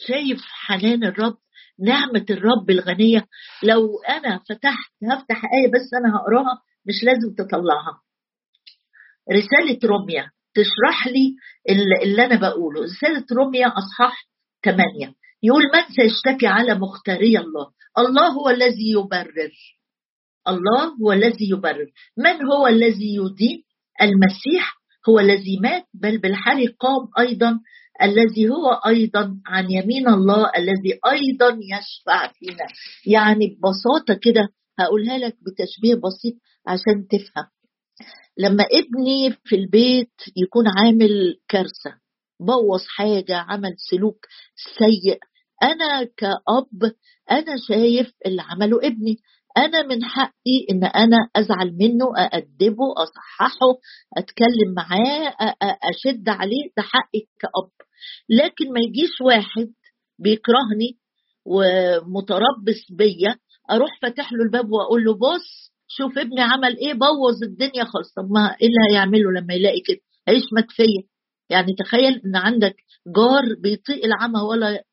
شايف 0.09 0.39
حنان 0.43 1.05
الرب؟ 1.05 1.37
نعمة 1.81 2.27
الرب 2.31 2.71
الغنية. 2.71 3.27
لو 3.63 3.99
أنا 4.09 4.39
فتحت 4.39 4.93
هفتح 5.11 5.45
آية 5.45 5.69
بس 5.75 5.95
أنا 5.95 6.17
هقراها 6.17 6.63
مش 6.87 7.05
لازم 7.05 7.35
تطلعها. 7.35 8.01
رسالة 9.33 9.79
روميا 9.85 10.31
تشرح 10.55 11.07
لي 11.07 11.37
اللي 12.03 12.25
أنا 12.25 12.41
بقوله. 12.41 12.83
رسالة 12.83 13.25
روميا 13.33 13.67
أصحاح 13.67 14.27
8 14.65 15.15
يقول 15.43 15.63
من 15.63 15.95
سيشتكي 15.97 16.47
على 16.47 16.75
مختاري 16.75 17.39
الله؟ 17.39 17.67
الله 17.99 18.29
هو 18.29 18.49
الذي 18.49 18.91
يبرر. 18.91 19.53
الله 20.49 20.95
هو 21.03 21.13
الذي 21.13 21.51
يبرر. 21.51 21.87
من 22.17 22.47
هو 22.47 22.67
الذي 22.67 23.15
يدين؟ 23.15 23.63
المسيح 24.03 24.77
هو 25.09 25.19
الذي 25.21 25.59
مات 25.63 25.85
بل 25.95 26.19
بالحال 26.19 26.79
قام 26.79 27.09
أيضا 27.19 27.61
الذي 28.03 28.49
هو 28.49 28.71
أيضا 28.87 29.41
عن 29.47 29.71
يمين 29.71 30.09
الله 30.09 30.51
الذي 30.59 30.99
أيضا 31.13 31.59
يشفع 31.63 32.33
فينا. 32.33 32.67
يعني 33.07 33.47
ببساطة 33.47 34.21
كده 34.23 34.49
هقولها 34.79 35.19
لك 35.19 35.37
بتشبيه 35.43 35.95
بسيط 35.95 36.35
عشان 36.67 37.09
تفهم. 37.11 37.45
لما 38.39 38.65
ابني 38.73 39.33
في 39.45 39.57
البيت 39.57 40.13
يكون 40.37 40.65
عامل 40.69 41.37
كارثة 41.49 41.95
بوظ 42.41 42.83
حاجة 42.87 43.37
عمل 43.37 43.75
سلوك 43.91 44.27
سيء 44.79 45.19
أنا 45.63 46.05
كأب 46.17 46.93
أنا 47.31 47.57
شايف 47.69 48.13
اللي 48.27 48.43
عمله 48.43 48.77
ابني. 48.87 49.17
أنا 49.57 49.83
من 49.83 50.05
حقي 50.05 50.67
إن 50.71 50.85
أنا 50.85 51.17
أزعل 51.37 51.73
منه 51.81 52.19
أأدبه 52.19 52.85
أصححه 52.97 53.67
أتكلم 54.17 54.75
معاه 54.77 55.35
اشد 55.63 56.29
عليه 56.29 56.71
ده 56.77 56.83
حقي 56.83 57.21
كأب. 57.41 57.71
لكن 58.29 58.65
ما 58.73 58.81
يجيش 58.81 59.21
واحد 59.21 59.73
بيكرهني 60.19 60.99
ومتربص 61.45 62.93
بيا 62.99 63.37
أروح 63.71 63.99
فاتح 64.03 64.33
له 64.33 64.43
الباب 64.43 64.71
وأقول 64.71 65.05
له 65.05 65.15
بص 65.15 65.73
شوف 65.89 66.19
ابني 66.19 66.41
عمل 66.41 66.77
إيه 66.77 66.93
بوظ 66.95 67.43
الدنيا 67.43 67.85
خالص. 67.85 68.13
طب 68.17 68.31
ما 68.31 68.57
إيه 68.61 68.67
اللي 68.69 68.79
هيعمله 68.93 69.33
لما 69.41 69.55
يلاقي 69.55 69.81
كده؟ 69.87 69.99
عيش 70.29 70.43
مكفيه 70.59 71.03
يعني 71.51 71.75
تخيل 71.79 72.21
إن 72.27 72.37
عندك 72.37 72.77
جار 73.17 73.43
بيطيق 73.63 74.05
العمى 74.05 74.41
ولا 74.41 74.85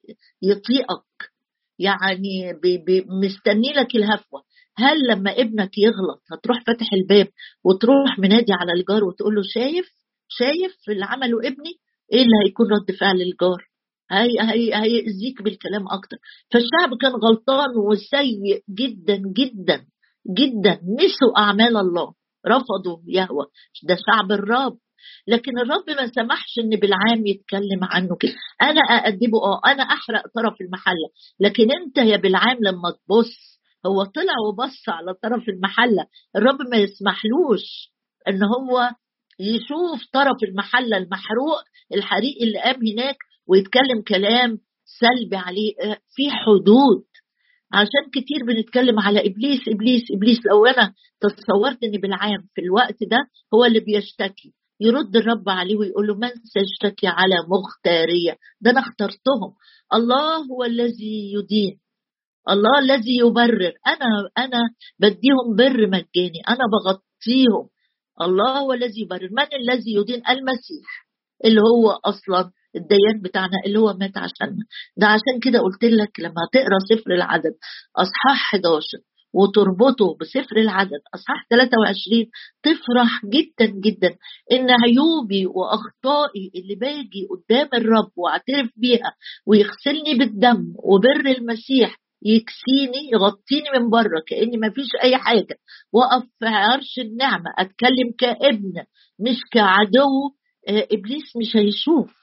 يطيقك. 0.42 1.32
يعني 1.80 2.54
بي 2.62 2.78
بي 2.78 3.06
مستني 3.24 3.74
لك 3.74 3.96
الهفوة. 3.96 4.44
هل 4.78 4.98
لما 5.10 5.32
ابنك 5.32 5.78
يغلط 5.78 6.22
هتروح 6.32 6.64
فاتح 6.68 6.94
الباب 6.94 7.28
وتروح 7.66 8.20
منادي 8.20 8.54
على 8.54 8.72
الجار 8.80 9.04
وتقول 9.04 9.36
له 9.36 9.42
شايف؟ 9.46 9.86
شايف 10.28 10.76
اللي 10.90 11.06
عمله 11.06 11.38
ابني؟ 11.40 11.74
إيه 12.14 12.22
اللي 12.22 12.36
هيكون 12.48 12.68
رد 12.72 12.92
فعل 13.00 13.22
الجار؟ 13.22 13.68
هي 14.12 14.40
هي 14.42 14.76
هيأذيك 14.76 15.42
بالكلام 15.42 15.88
أكتر. 15.88 16.18
فالشعب 16.52 16.98
كان 17.02 17.12
غلطان 17.12 17.70
وسيء 17.90 18.64
جدا 18.70 19.16
جدا 19.38 19.86
جدا. 20.38 20.72
نسوا 20.74 21.38
أعمال 21.38 21.78
الله 21.78 22.14
رفضوا 22.48 22.98
يهوى. 23.08 23.46
ده 23.84 23.96
شعب 23.96 24.32
الرب. 24.32 24.78
لكن 25.28 25.60
الرب 25.60 25.90
ما 25.90 26.08
سمحش 26.08 26.60
إن 26.60 26.70
بالعام 26.80 27.26
يتكلم 27.26 27.84
عنه 27.84 28.16
كده. 28.20 28.34
أنا 28.62 28.82
أأدبه 28.82 29.38
آه 29.44 29.62
أنا 29.66 29.84
أحرق 29.84 30.24
طرف 30.36 30.62
المحلة. 30.62 31.10
لكن 31.40 31.68
أنت 31.72 31.98
يا 31.98 32.18
بالعام 32.18 32.58
لما 32.62 32.90
تبص 32.92 33.60
هو 33.86 34.04
طلع 34.04 34.34
وبص 34.48 34.90
على 34.90 35.14
طرف 35.24 35.50
المحلة. 35.50 36.06
الرب 36.36 36.58
ما 36.72 36.78
يسمحلوش 36.78 37.92
إن 38.28 38.44
هو 38.44 38.90
يشوف 39.40 40.02
طرف 40.14 40.38
المحله 40.50 40.98
المحروق 40.98 41.62
الحريق 41.94 42.36
اللي 42.42 42.60
قام 42.60 42.88
هناك 42.88 43.16
ويتكلم 43.48 44.02
كلام 44.08 44.58
سلبي 44.86 45.36
عليه. 45.36 45.74
في 46.16 46.30
حدود. 46.32 47.04
عشان 47.74 48.10
كتير 48.14 48.46
بنتكلم 48.48 49.00
على 49.00 49.20
إبليس 49.20 49.62
إبليس 49.68 50.04
إبليس. 50.16 50.40
لو 50.46 50.66
أنا 50.66 50.94
تصورت 51.22 51.84
إن 51.84 51.92
بالعام 52.02 52.48
في 52.56 52.62
الوقت 52.62 52.98
ده 53.12 53.18
هو 53.54 53.66
اللي 53.66 53.80
بيشتكي 53.80 54.54
يرد 54.82 55.16
الرب 55.16 55.50
عليه 55.50 55.76
ويقول 55.78 56.08
له 56.08 56.16
من 56.16 56.30
سيشتكي 56.44 57.08
على 57.08 57.36
مختارية؟ 57.50 58.38
ده 58.62 58.72
أنا 58.72 58.80
اخترتهم. 58.80 59.54
الله 59.94 60.38
هو 60.38 60.64
الذي 60.64 61.34
يدين. 61.34 61.80
الله 62.50 62.80
الذي 62.80 63.18
يبرر. 63.18 63.74
أنا 63.88 64.06
أنا 64.38 64.62
بديهم 65.00 65.56
بر 65.58 65.88
مجاني. 65.88 66.40
أنا 66.50 66.64
بغطيهم. 66.74 67.70
الله 68.22 68.60
هو 68.60 68.74
الذي 68.74 69.02
يبرر. 69.02 69.30
من 69.32 69.48
الذي 69.60 69.94
يدين؟ 69.96 70.22
المسيح 70.30 71.06
اللي 71.46 71.62
هو 71.62 71.90
أصلا 71.92 72.52
الديان 72.76 73.22
بتاعنا 73.24 73.58
اللي 73.66 73.80
هو 73.80 73.94
مات 73.94 74.18
عشاننا. 74.18 74.66
ده 74.98 75.08
عشان 75.08 75.40
كده 75.44 75.60
قلت 75.60 75.84
لك 75.84 76.20
لما 76.20 76.42
تقرأ 76.54 76.80
سفر 76.90 77.12
العدد 77.12 77.54
أصحاح 77.98 78.54
11 78.56 78.98
وتربطه 79.34 80.18
بسفر 80.22 80.58
العدد 80.58 81.02
أصحاح 81.16 81.46
23 81.50 82.26
تفرح 82.64 83.22
جدا 83.26 83.66
جدا 83.86 84.16
إن 84.52 84.68
عيوبي 84.72 85.46
وأخطائي 85.46 86.52
اللي 86.56 86.76
باجي 86.76 87.28
قدام 87.32 87.70
الرب 87.74 88.12
وأعترف 88.16 88.70
بيها 88.78 89.14
ويغسلني 89.48 90.14
بالدم 90.20 90.74
وبر 90.84 91.26
المسيح 91.38 91.98
يكسيني 92.26 93.10
يغطيني 93.14 93.80
من 93.80 93.90
بره 93.90 94.22
كأني 94.28 94.58
ما 94.58 94.70
فيش 94.70 94.88
أي 95.04 95.18
حاجة. 95.18 95.58
وأقف 95.94 96.24
في 96.40 96.46
عرش 96.46 97.00
النعمة 97.00 97.54
أتكلم 97.58 98.12
كابن 98.20 98.74
مش 99.20 99.38
كعدو. 99.52 100.34
آه، 100.68 100.88
إبليس 100.92 101.36
مش 101.38 101.56
هيشوف. 101.56 102.14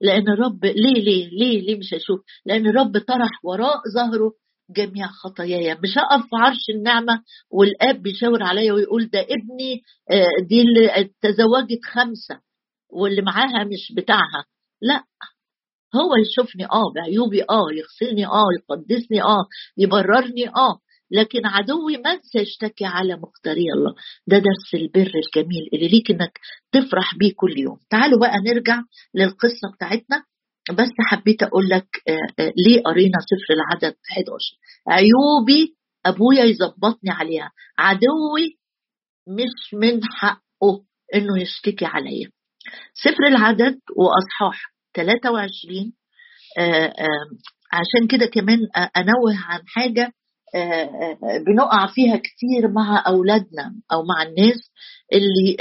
لأن 0.00 0.28
الرب 0.28 0.64
ليه 0.64 0.92
ليه 1.04 1.28
ليه 1.28 1.60
ليه 1.62 1.78
مش 1.78 1.94
هيشوف؟ 1.94 2.20
لأن 2.46 2.66
الرب 2.66 2.98
طرح 2.98 3.30
وراء 3.44 3.76
ظهره 3.94 4.32
جميع 4.70 5.06
خطاياي. 5.06 5.74
مش 5.74 5.98
هقف 5.98 6.22
في 6.22 6.36
عرش 6.36 6.70
النعمة 6.74 7.22
والآب 7.50 8.02
بيشاور 8.02 8.42
عليا 8.42 8.72
ويقول 8.72 9.10
ده 9.10 9.20
ابني. 9.20 9.82
آه، 10.10 10.46
دي 10.48 10.60
اللي 10.62 11.10
تزوجت 11.20 11.84
خمسة 11.84 12.40
واللي 12.90 13.22
معاها 13.22 13.64
مش 13.64 13.92
بتاعها. 13.96 14.44
لا 14.82 15.04
هو 15.94 16.10
يشوفني 16.16 16.64
آه 16.64 16.92
بعيوبي 16.94 17.42
آه 17.42 17.66
يغسلني 17.72 18.26
آه 18.26 18.46
يقدسني 18.58 19.22
آه 19.22 19.44
يبررني 19.78 20.48
آه 20.48 20.78
لكن 21.10 21.46
عدوي 21.46 21.96
من 21.96 22.20
سيشتكي 22.22 22.84
على 22.84 23.16
مختاري 23.16 23.64
الله. 23.76 23.94
ده 24.26 24.38
درس 24.38 24.74
البر 24.74 25.12
الجميل 25.24 25.68
اللي 25.74 25.88
ليك 25.88 26.10
إنك 26.10 26.38
تفرح 26.72 27.14
بيه 27.18 27.32
كل 27.36 27.58
يوم. 27.58 27.76
تعالوا 27.90 28.20
بقى 28.20 28.38
نرجع 28.46 28.78
للقصة 29.14 29.72
بتاعتنا. 29.76 30.22
بس 30.70 30.88
حبيت 31.10 31.42
أقول 31.42 31.68
لك 31.68 31.86
آه، 32.08 32.42
آه، 32.42 32.52
ليه 32.66 32.82
قرينا 32.82 33.18
سفر 33.30 33.54
العدد 33.54 33.96
11 34.10 34.56
عيوبي 34.88 35.76
أبويا 36.06 36.44
يظبطني 36.44 37.10
عليها. 37.10 37.50
عدوي 37.78 38.58
مش 39.28 39.74
من 39.74 40.00
حقه 40.04 40.84
إنه 41.14 41.40
يشتكي 41.42 41.84
عليا. 41.84 42.30
سفر 42.94 43.26
العدد 43.28 43.78
وأصحاح. 43.96 44.71
23 44.96 45.92
آه، 46.58 46.92
عشان 47.72 48.08
كده 48.10 48.26
كمان 48.26 48.58
أنوه 48.96 49.36
عن 49.48 49.60
حاجة 49.66 50.12
بنقع 51.46 51.86
فيها 51.94 52.16
كتير 52.16 52.68
مع 52.74 53.04
أولادنا 53.06 53.74
أو 53.92 54.02
مع 54.02 54.22
الناس 54.22 54.70
اللي 55.12 55.56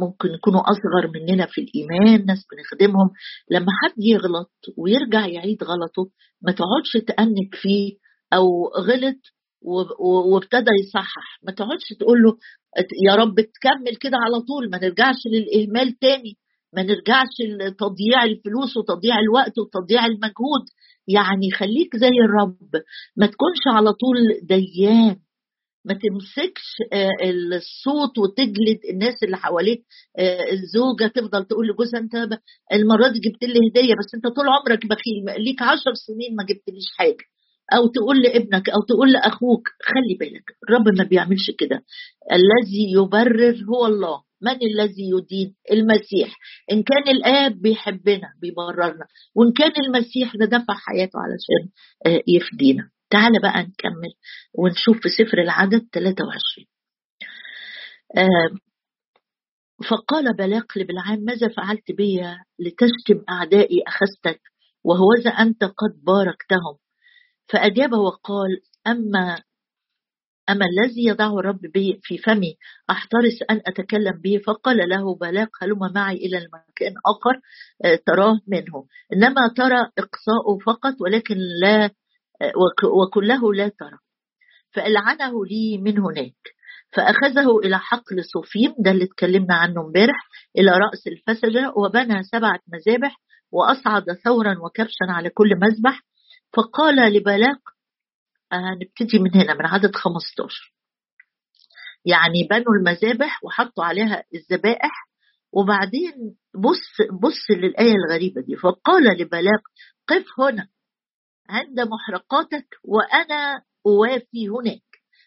ممكن 0.00 0.28
يكونوا 0.28 0.60
أصغر 0.60 1.10
مننا 1.14 1.46
في 1.46 1.60
الإيمان 1.60 2.26
ناس 2.26 2.46
بنخدمهم. 2.52 3.10
لما 3.50 3.66
حد 3.82 3.92
يغلط 3.98 4.52
ويرجع 4.78 5.26
يعيد 5.26 5.64
غلطه 5.64 6.10
ما 6.42 6.52
تقعدش 6.52 7.06
تأنك 7.06 7.54
فيه 7.54 7.92
أو 8.32 8.44
غلط 8.78 9.20
وابتدى 10.32 10.70
يصحح. 10.84 11.38
ما 11.42 11.52
تقعدش 11.52 11.88
تقول 12.00 12.22
له 12.22 12.36
يا 13.08 13.14
رب 13.14 13.34
تكمل 13.34 13.96
كده 14.00 14.16
على 14.16 14.40
طول 14.40 14.70
ما 14.70 14.78
نرجعش 14.78 15.16
للإهمال 15.32 15.98
تاني. 15.98 16.36
ما 16.76 16.82
نرجعش 16.82 17.34
لتضييع 17.40 18.24
الفلوس 18.24 18.76
وتضييع 18.76 19.18
الوقت 19.18 19.58
وتضييع 19.58 20.06
المجهود. 20.06 20.64
يعني 21.08 21.50
خليك 21.50 21.96
زي 21.96 22.10
الرب 22.28 22.56
ما 23.16 23.26
تكونش 23.26 23.62
على 23.74 23.92
طول 23.92 24.16
ديان. 24.42 25.16
ما 25.86 25.94
تمسكش 25.94 26.66
آه، 26.92 27.10
الصوت 27.56 28.18
وتجلد 28.18 28.78
الناس 28.90 29.14
اللي 29.22 29.36
حواليك. 29.36 29.84
آه، 30.18 30.52
الزوجة 30.52 31.06
تفضل 31.14 31.44
تقول 31.44 31.68
لجوزها 31.68 32.00
أنت 32.00 32.14
المرة 32.72 33.08
دي 33.08 33.18
جبت 33.18 33.42
لي 33.44 33.58
هدية 33.70 33.94
بس 33.94 34.14
أنت 34.14 34.26
طول 34.36 34.44
عمرك 34.48 34.86
بخيل 34.86 35.44
ليك 35.44 35.62
عشر 35.62 35.94
سنين 36.06 36.36
ما 36.36 36.44
جبتليش 36.44 36.84
حاجة. 36.98 37.24
أو 37.72 37.86
تقول 37.86 38.22
لابنك 38.22 38.70
أو 38.70 38.80
تقول 38.82 39.12
لأخوك 39.12 39.68
خلي 39.82 40.14
بالك 40.20 40.44
الرب 40.68 40.88
ما 40.98 41.04
بيعملش 41.04 41.50
كده. 41.58 41.84
الذي 42.32 42.92
يبرر 42.96 43.56
هو 43.70 43.86
الله. 43.86 44.22
من 44.44 44.58
الذي 44.74 45.10
يدين؟ 45.10 45.54
المسيح. 45.72 46.36
إن 46.72 46.82
كان 46.82 47.08
الآب 47.16 47.52
بيحبنا 47.62 48.28
بيبررنا. 48.42 49.06
وإن 49.34 49.52
كان 49.52 49.72
المسيح 49.86 50.32
ده 50.36 50.46
دفع 50.46 50.74
حياته 50.74 51.18
علشان 51.18 51.70
آه، 52.06 52.22
يفدينا. 52.28 52.90
تعال 53.10 53.32
بقى 53.42 53.62
نكمل 53.62 54.12
ونشوف 54.54 54.96
في 55.02 55.08
سفر 55.08 55.38
العدد 55.38 55.88
23 55.92 56.66
فقال 59.90 60.36
بلاق 60.36 60.78
لبلعام 60.78 61.18
ماذا 61.20 61.48
فعلت 61.48 61.92
بي 61.92 62.20
لتشتم 62.58 63.24
أعدائي 63.30 63.82
أخذتك 63.86 64.40
وهوذا 64.84 65.30
أنت 65.30 65.64
قد 65.64 66.04
باركتهم؟ 66.06 66.76
فأجاب 67.48 67.92
وقال 67.92 68.60
أما 68.86 69.42
أما 70.50 70.66
الذي 70.66 71.06
يضعه 71.06 71.38
الرب 71.38 71.60
بي 71.60 72.00
في 72.02 72.18
فمي 72.18 72.56
أحترس 72.90 73.42
أن 73.50 73.60
أتكلم 73.66 74.20
به. 74.20 74.40
فقال 74.46 74.88
له 74.88 75.14
بلاق 75.14 75.48
هلم 75.62 75.78
معي 75.94 76.16
إلى 76.16 76.38
المكان 76.38 76.94
آخر 77.06 77.40
آه، 77.84 77.98
تراه 78.06 78.40
منه. 78.48 78.86
إنما 79.12 79.48
ترى 79.56 79.78
إقصاءه 79.98 80.58
فقط 80.66 80.94
ولكن 81.00 81.36
لا 81.62 81.84
آه، 82.42 82.52
وكله 83.02 83.54
لا 83.54 83.68
ترى. 83.68 83.98
فألعنه 84.72 85.46
لي 85.46 85.78
من 85.78 85.98
هناك. 85.98 86.54
فأخذه 86.92 87.58
إلى 87.58 87.78
حقل 87.78 88.24
صوفيم 88.24 88.74
ده 88.78 88.90
اللي 88.90 89.04
اتكلمنا 89.04 89.54
عنه 89.54 89.80
امبارح 89.80 90.28
إلى 90.58 90.70
رأس 90.70 91.06
الفسجة 91.06 91.72
وبنى 91.76 92.22
سبعة 92.22 92.60
مذابح 92.72 93.16
وأصعد 93.52 94.04
ثورا 94.24 94.56
وكبشا 94.64 95.06
على 95.08 95.30
كل 95.30 95.50
مذبح. 95.56 96.00
فقال 96.56 97.12
لبلاق 97.12 97.58
هنبتدي 98.56 99.18
من 99.18 99.34
هنا 99.34 99.54
من 99.54 99.66
عدد 99.66 99.94
15 99.96 100.74
يعني 102.04 102.48
بنوا 102.50 102.74
المذابح 102.78 103.44
وحطوا 103.44 103.84
عليها 103.84 104.24
الذبائح 104.34 105.08
وبعدين 105.52 106.12
بص 106.54 107.08
بص 107.22 107.50
للآية 107.50 107.94
الغريبة 107.94 108.40
دي. 108.40 108.56
فقال 108.56 109.04
لبلاق 109.18 109.60
قف 110.08 110.24
هنا 110.40 110.68
عند 111.48 111.80
محرقاتك 111.80 112.66
وأنا 112.84 113.62
أوافي 113.86 114.48
هناك. 114.48 114.82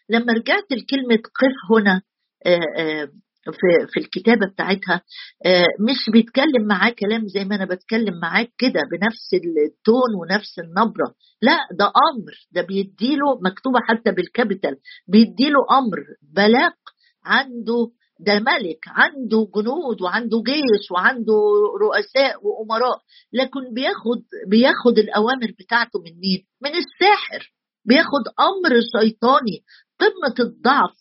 لما 0.08 0.32
رجعت 0.32 0.72
لكلمة 0.72 1.16
قف 1.16 1.76
هنا 1.76 2.02
آه، 2.46 2.60
آه، 2.78 3.08
في 3.52 3.86
في 3.92 4.00
الكتابة 4.00 4.46
بتاعتها 4.52 5.02
آه، 5.46 5.64
مش 5.80 6.10
بيتكلم 6.12 6.66
معاه 6.68 6.90
كلام 6.90 7.26
زي 7.26 7.44
ما 7.44 7.54
أنا 7.56 7.64
بتكلم 7.64 8.20
معاك 8.22 8.52
كده 8.58 8.80
بنفس 8.92 9.34
التون 9.34 10.14
ونفس 10.20 10.58
النبرة 10.58 11.14
لا 11.42 11.58
ده 11.78 11.84
أمر 11.86 12.32
ده 12.52 12.62
بيديله 12.62 13.40
مكتوبة 13.44 13.80
حتى 13.88 14.10
بالكابيتال 14.12 14.76
بيديله 15.08 15.58
أمر 15.78 15.98
بلاق 16.34 16.74
عنده 17.24 17.90
ده 18.20 18.34
ملك 18.40 18.78
عنده 18.86 19.48
جنود 19.54 20.02
وعنده 20.02 20.42
جيش 20.46 20.90
وعنده 20.90 21.34
رؤساء 21.80 22.46
وأمراء 22.46 22.98
لكن 23.32 23.74
بياخد 23.74 24.22
بياخد 24.48 24.98
الأوامر 24.98 25.52
بتاعته 25.58 25.98
من 25.98 26.12
مين؟ 26.20 26.46
من 26.62 26.70
الساحر 26.70 27.52
بياخد 27.84 28.24
أمر 28.40 28.80
شيطاني 29.00 29.64
قمة 30.00 30.34
الضعف 30.46 30.96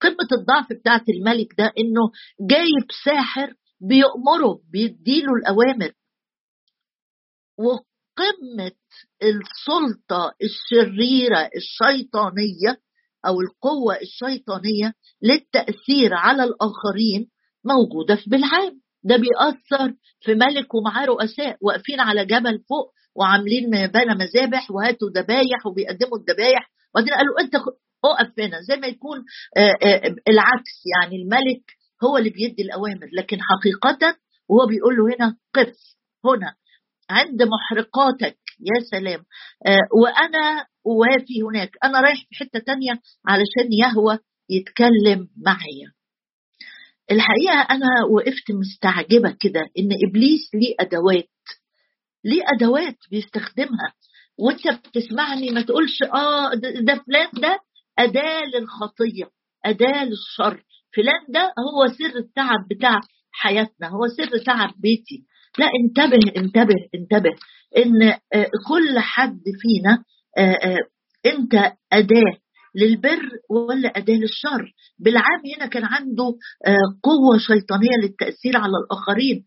قمة 0.00 0.28
الضعف 0.40 0.72
بتاعت 0.72 1.08
الملك 1.08 1.48
ده 1.58 1.72
إنه 1.78 2.10
جايب 2.50 2.86
ساحر 3.04 3.54
بيأمره 3.80 4.60
بيديله 4.72 5.32
الأوامر. 5.34 5.92
وقمة 7.58 8.72
السلطة 9.22 10.34
الشريرة 10.42 11.50
الشيطانية 11.56 12.80
أو 13.26 13.40
القوة 13.40 13.96
الشيطانية 14.02 14.94
للتأثير 15.22 16.14
على 16.14 16.44
الآخرين 16.44 17.30
موجودة 17.64 18.16
في 18.16 18.30
بالعام 18.30 18.80
ده 19.04 19.16
بيأثر 19.16 19.94
في 20.20 20.34
ملك 20.34 20.74
ومعاه 20.74 21.04
رؤساء 21.04 21.56
واقفين 21.60 22.00
على 22.00 22.24
جبل 22.24 22.58
فوق 22.68 22.92
وعاملين 23.16 23.70
بنا 23.70 24.14
مذابح 24.14 24.70
وهاتوا 24.70 25.10
ذبايح 25.10 25.66
وبيقدموا 25.66 26.18
الذبايح. 26.18 26.70
وبعدين 26.94 27.14
قالوا 27.14 27.40
أنت 27.40 27.56
اقف 28.04 28.40
هنا 28.40 28.60
زي 28.60 28.76
ما 28.76 28.86
يكون 28.86 29.18
آه، 29.56 29.74
آه، 29.82 30.14
العكس 30.28 30.74
يعني 30.94 31.16
الملك 31.22 31.62
هو 32.04 32.16
اللي 32.18 32.30
بيدي 32.30 32.62
الأوامر 32.62 33.08
لكن 33.18 33.38
حقيقة 33.40 34.16
وهو 34.48 34.66
بيقول 34.66 34.96
له 34.96 35.04
هنا 35.16 35.36
قف 35.54 35.76
هنا 36.24 36.54
عند 37.10 37.42
محرقاتك 37.42 38.38
يا 38.60 38.84
سلام. 38.90 39.24
آه 39.66 39.78
وأنا 40.02 40.66
أوافي 40.86 41.42
هناك 41.50 41.70
أنا 41.84 42.00
رايح 42.00 42.18
في 42.28 42.34
حتة 42.34 42.58
تانية 42.58 42.92
علشان 43.26 43.72
يهوى 43.72 44.18
يتكلم 44.50 45.28
معايا. 45.46 45.92
الحقيقة 47.10 47.60
أنا 47.70 47.86
وقفت 48.10 48.50
مستعجبة 48.50 49.36
كده 49.40 49.60
إن 49.60 49.88
إبليس 50.08 50.54
ليه 50.54 50.74
أدوات 50.80 51.28
ليه 52.24 52.42
أدوات 52.56 52.96
بيستخدمها. 53.10 53.92
وأنت 54.38 54.68
بتسمعني 54.68 55.50
ما 55.50 55.62
تقولش 55.62 56.02
آه 56.02 56.54
ده 56.80 56.94
فلان 57.06 57.28
ده 57.42 57.58
أداة 57.98 58.40
للخطية 58.54 59.30
أداة 59.66 60.04
للشر. 60.04 60.62
فلان 60.96 61.20
ده 61.28 61.40
هو 61.42 61.86
سر 61.86 62.18
التعب 62.18 62.68
بتاع 62.70 63.00
حياتنا 63.32 63.88
هو 63.88 64.06
سر 64.08 64.38
تعب 64.38 64.74
بيتي. 64.78 65.24
لا 65.58 65.66
انتبه 65.84 66.32
انتبه 66.36 66.74
انتبه 66.94 67.30
إن 67.76 68.02
آه، 68.02 68.50
كل 68.68 68.98
حد 68.98 69.40
فينا 69.62 70.04
آه، 70.38 70.58
آه، 70.68 70.78
أنت 71.26 71.54
أداة 71.92 72.36
للبر 72.74 73.22
ولا 73.50 73.88
أداة 73.88 74.14
للشر؟ 74.14 74.72
بالعام 74.98 75.40
هنا 75.56 75.66
كان 75.66 75.84
عنده 75.84 76.24
قوة 77.02 77.38
شيطانية 77.38 77.96
للتأثير 78.02 78.56
على 78.56 78.72
الآخرين. 78.76 79.44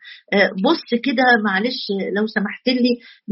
بص 0.63 1.01
كده 1.03 1.23
معلش 1.45 1.87
لو 2.17 2.27
سمحت 2.27 2.67
لي 2.67 2.89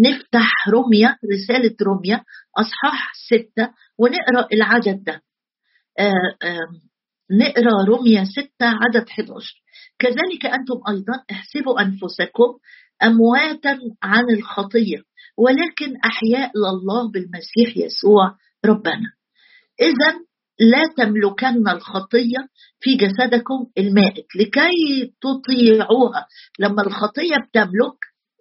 نفتح 0.10 0.52
رمية 0.70 1.18
رسالة 1.34 1.76
رمية 1.88 2.24
أصحاح 2.58 3.14
ستة 3.28 3.70
ونقرأ 4.00 4.48
العدد 4.54 5.04
ده 5.04 5.22
نقرأ 7.32 7.86
رمية 7.90 8.24
ستة 8.24 8.66
عدد 8.68 9.08
11 9.10 9.62
كذلك 10.00 10.46
أنتم 10.46 10.76
أيضا 10.90 11.14
احسبوا 11.32 11.82
أنفسكم 11.82 12.58
أمواتا 13.04 13.80
عن 14.04 14.24
الخطية 14.38 14.98
ولكن 15.38 15.98
أحياء 16.06 16.52
لله 16.58 17.12
بالمسيح 17.12 17.78
يسوع 17.78 18.36
ربنا. 18.66 19.14
إذا 19.82 20.20
لا 20.60 20.84
تملكن 20.98 21.68
الخطية 21.70 22.38
في 22.80 22.96
جسدكم 22.96 23.66
المائت. 23.78 24.26
لكي 24.36 25.14
تطيعوها 25.22 26.28
لما 26.60 26.82
الخطية 26.88 27.36
بتملك 27.50 28.00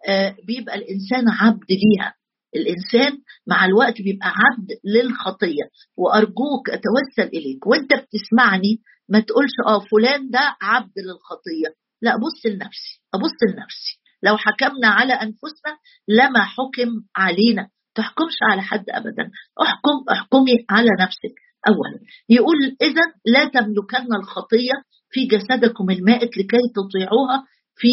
آه، 0.09 0.37
بيبقى 0.47 0.75
الإنسان 0.75 1.29
عبد 1.29 1.65
ليها. 1.71 2.15
الإنسان 2.57 3.19
مع 3.47 3.65
الوقت 3.65 3.95
بيبقى 4.03 4.29
عبد 4.29 4.69
للخطية 4.85 5.65
وأرجوك 5.97 6.71
أتوسل 6.71 7.29
إليك. 7.35 7.67
وأنت 7.67 7.93
بتسمعني 7.95 8.81
ما 9.09 9.21
تقولش 9.21 9.53
آه 9.67 9.81
فلان 9.81 10.31
ده 10.31 10.57
عبد 10.63 10.93
للخطية. 10.99 11.75
لا 12.03 12.17
بص 12.17 12.47
لنفسي 12.47 13.01
أبص 13.15 13.39
لنفسي. 13.49 14.01
لو 14.23 14.37
حكمنا 14.37 14.89
على 14.89 15.13
أنفسنا 15.13 15.73
لما 16.09 16.45
حكم 16.45 16.91
علينا. 17.17 17.69
تحكمش 17.95 18.37
على 18.51 18.63
حد 18.63 18.85
ابدا. 18.91 19.31
احكم 19.63 20.05
احكمي 20.13 20.57
على 20.71 20.89
نفسك. 21.01 21.35
اولا 21.69 21.99
يقول 22.29 22.57
اذا 22.83 23.03
لا 23.27 23.45
تملكن 23.45 24.15
الخطية 24.21 24.73
في 25.11 25.27
جسدكم 25.27 25.91
المائت 25.91 26.39
لكي 26.39 26.59
تطيعوها 26.77 27.45
في 27.77 27.89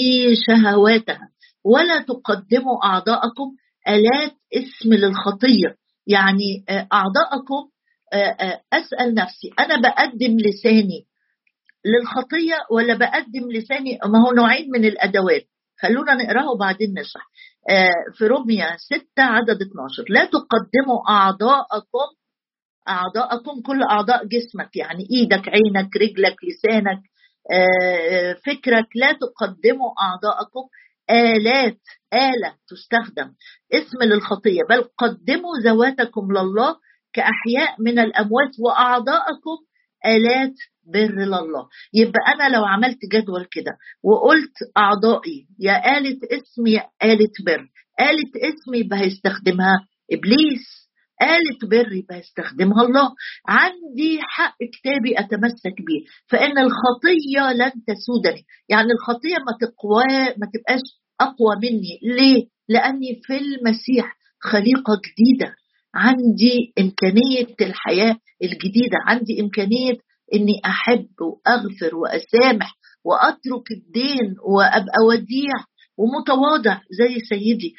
شهواتها 0.47 1.29
ولا 1.63 2.01
تقدموا 2.01 2.85
أعضاءكم 2.85 3.55
آلات 3.87 4.31
اسم 4.53 4.93
للخطية. 4.93 5.75
يعني 6.07 6.65
آه، 6.69 6.87
أعضاءكم 6.93 7.69
آه، 8.13 8.17
آه، 8.17 8.61
أسأل 8.73 9.13
نفسي 9.13 9.49
أنا 9.59 9.81
بقدم 9.81 10.37
لساني 10.39 11.05
للخطية 11.85 12.55
ولا 12.71 12.93
بقدم 12.93 13.51
لساني؟ 13.51 13.99
ما 14.05 14.19
هو 14.27 14.31
نوعين 14.31 14.71
من 14.71 14.85
الأدوات. 14.85 15.43
خلونا 15.81 16.13
نقرأه 16.13 16.51
وبعدين 16.51 16.93
نشرح. 16.99 17.23
في 18.17 18.27
روميا 18.27 18.77
6 18.77 19.23
عدد 19.23 19.61
12 19.61 20.03
لا 20.09 20.25
تقدموا 20.25 21.09
أعضاءكم 21.09 22.07
أعضاءكم 22.89 23.61
كل 23.61 23.83
أعضاء 23.83 24.25
جسمك. 24.25 24.75
يعني 24.75 25.07
إيدك 25.11 25.49
عينك 25.49 25.97
رجلك 25.97 26.35
لسانك 26.43 27.01
فكرك. 28.45 28.87
لا 28.95 29.11
تقدموا 29.11 29.91
أعضاءكم. 30.01 30.63
آلات 31.09 31.77
آلة 32.13 32.55
تستخدم 32.67 33.33
اسم 33.73 34.03
للخطية 34.03 34.61
بل 34.69 34.83
قدموا 34.97 35.57
ذواتكم 35.63 36.31
لله 36.31 36.75
كأحياء 37.13 37.75
من 37.79 37.99
الأموات 37.99 38.51
وأعضاءكم 38.65 39.57
آلات 40.05 40.53
بر 40.93 41.15
لله. 41.15 41.67
يبقى 41.93 42.19
أنا 42.35 42.55
لو 42.55 42.65
عملت 42.65 42.97
جدول 43.11 43.47
كده 43.51 43.71
وقلت 44.03 44.53
أعضائي 44.77 45.47
يا 45.59 45.97
آلة 45.97 46.19
اسم 46.31 46.67
يا 46.67 46.83
آلة 47.03 47.29
بر 47.45 47.67
آلة 48.01 48.31
اسم 48.49 48.73
يبقى 48.73 48.99
هيستخدمها 48.99 49.87
إبليس 50.11 50.84
آلة 51.21 51.69
بر 51.69 51.93
يبقى 51.93 52.15
هيستخدمها 52.17 52.83
الله 52.83 53.09
عندي 53.47 54.19
حق 54.21 54.57
كتابي 54.73 55.19
أتمسك 55.19 55.77
به 55.87 56.05
فإن 56.27 56.57
الخطية 56.57 57.53
لن 57.53 57.71
تسودني. 57.87 58.45
يعني 58.69 58.87
الخطية 58.91 59.35
ما 59.35 59.57
تقوى 59.61 60.25
ما 60.37 60.47
تبقاش 60.53 60.81
أقوى 61.21 61.55
مني. 61.63 61.99
ليه؟ 62.15 62.45
لأني 62.69 63.21
في 63.23 63.37
المسيح 63.37 64.17
خليقة 64.39 64.93
جديدة. 65.05 65.55
عندي 65.95 66.73
إمكانية 66.79 67.55
الحياة 67.61 68.15
الجديدة. 68.43 68.97
عندي 69.07 69.41
إمكانية 69.41 69.93
إني 70.33 70.61
أحب 70.65 71.07
وأغفر 71.21 71.95
وأسامح 71.95 72.73
وأترك 73.03 73.71
الدين 73.71 74.35
وأبقى 74.47 74.99
وديع 75.07 75.53
ومتواضع 75.97 76.79
زي 76.99 77.19
سيدي. 77.19 77.73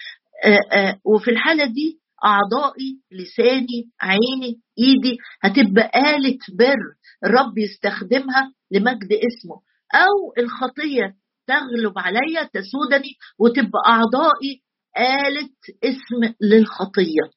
آآ 0.45 0.79
آآ 0.79 0.99
وفي 1.05 1.31
الحالة 1.31 1.65
دي 1.67 1.99
أعضائي 2.25 3.01
لساني 3.13 3.91
عيني 4.01 4.61
إيدي 4.79 5.17
هتبقى 5.43 5.91
آلة 6.17 6.39
بر 6.59 6.83
الرب 7.25 7.59
يستخدمها 7.59 8.53
لمجد 8.71 9.13
اسمه. 9.13 9.61
أو 9.95 10.33
الخطية 10.45 11.15
تغلب 11.47 11.99
عليا 11.99 12.43
تسودني 12.53 13.11
وتبقى 13.39 13.81
أعضائي 13.87 14.63
آلة 14.99 15.51
اسم 15.85 16.35
للخطية. 16.43 17.31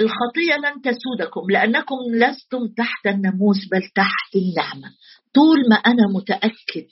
الخطية 0.00 0.56
لن 0.64 0.80
تسودكم 0.82 1.50
لأنكم 1.50 1.96
لستم 2.14 2.66
تحت 2.76 3.06
الناموس 3.06 3.56
بل 3.72 3.82
تحت 3.94 4.36
النعمة. 4.36 4.88
طول 5.34 5.58
ما 5.70 5.76
أنا 5.76 6.02
متأكد 6.14 6.88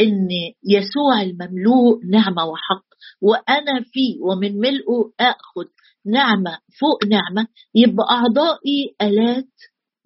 إن 0.00 0.28
يسوع 0.64 1.22
المملوء 1.22 2.04
نعمة 2.10 2.44
وحق 2.44 2.84
وأنا 3.20 3.80
فيه 3.92 4.20
ومن 4.22 4.58
ملئه 4.58 5.12
آخذ 5.20 5.68
نعمة 6.06 6.58
فوق 6.80 7.04
نعمة. 7.10 7.48
يبقى 7.74 8.06
أعضائي 8.10 8.94
آلات 9.02 9.48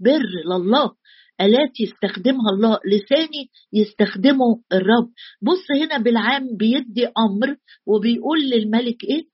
بر 0.01 0.22
لله 0.46 0.92
آلات 1.40 1.81
يستخدمها 1.81 2.51
الله 2.53 2.79
لساني 2.87 3.51
يستخدمه 3.72 4.62
الرب. 4.72 5.11
بص 5.42 5.66
هنا 5.83 5.98
بالعام 5.98 6.57
بيدي 6.57 7.07
أمر 7.07 7.57
وبيقول 7.87 8.40
للملك 8.51 9.05
إيه؟ 9.05 9.24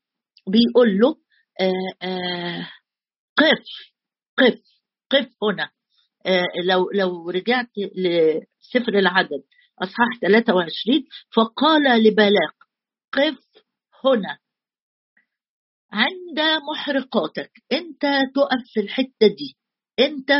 بيقول 0.49 0.99
له 0.99 1.17
آآ 1.61 1.73
آآ 2.09 2.67
قف 3.37 3.64
قف 4.38 4.61
قف 5.11 5.29
هنا. 5.43 5.71
آه 6.27 6.43
لو 6.64 6.90
لو 6.95 7.31
رجعت 7.31 7.71
لسفر 7.97 8.99
العدد. 8.99 9.43
أصحاح 9.83 10.09
23 10.21 11.05
فقال 11.37 11.83
لبلاق 12.05 12.55
قف 13.13 13.45
هنا. 14.05 14.39
عند 15.93 16.41
محرقاتك 16.73 17.51
أنت 17.73 18.03
تقف 18.35 18.63
في 18.75 18.81
الحتة 18.81 19.27
دي. 19.39 19.57
أنت 19.99 20.31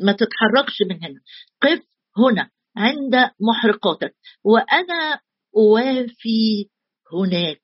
ما 0.00 0.12
تتحركش 0.12 0.76
من 0.90 0.96
هنا. 1.04 1.20
قف 1.62 1.82
هنا 2.18 2.50
عند 2.76 3.30
محرقاتك. 3.40 4.14
وأنا 4.44 5.20
أوافي 5.56 6.68
هناك. 7.12 7.62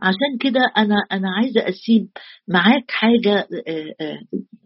عشان 0.00 0.38
كده 0.40 0.60
أنا 0.76 0.96
أنا 1.12 1.28
عايزة 1.36 1.68
أسيب 1.68 2.08
معاك 2.48 2.90
حاجة 2.90 3.48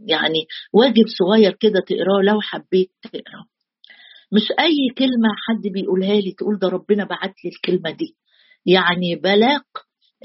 يعني 0.07 0.47
واجب 0.73 1.05
صغير 1.19 1.53
كده 1.61 1.81
تقراه 1.81 2.23
لو 2.25 2.41
حبيت 2.41 2.91
تقراه. 3.03 3.45
مش 4.33 4.43
أي 4.61 4.77
كلمة 4.99 5.29
حد 5.49 5.63
بيقولها 5.73 6.15
لي 6.21 6.33
تقول 6.39 6.59
ده 6.59 6.69
ربنا 6.69 7.05
بعت 7.05 7.35
لي 7.45 7.51
الكلمة 7.51 7.91
دي. 7.91 8.17
يعني 8.67 9.17
بلاق 9.17 9.65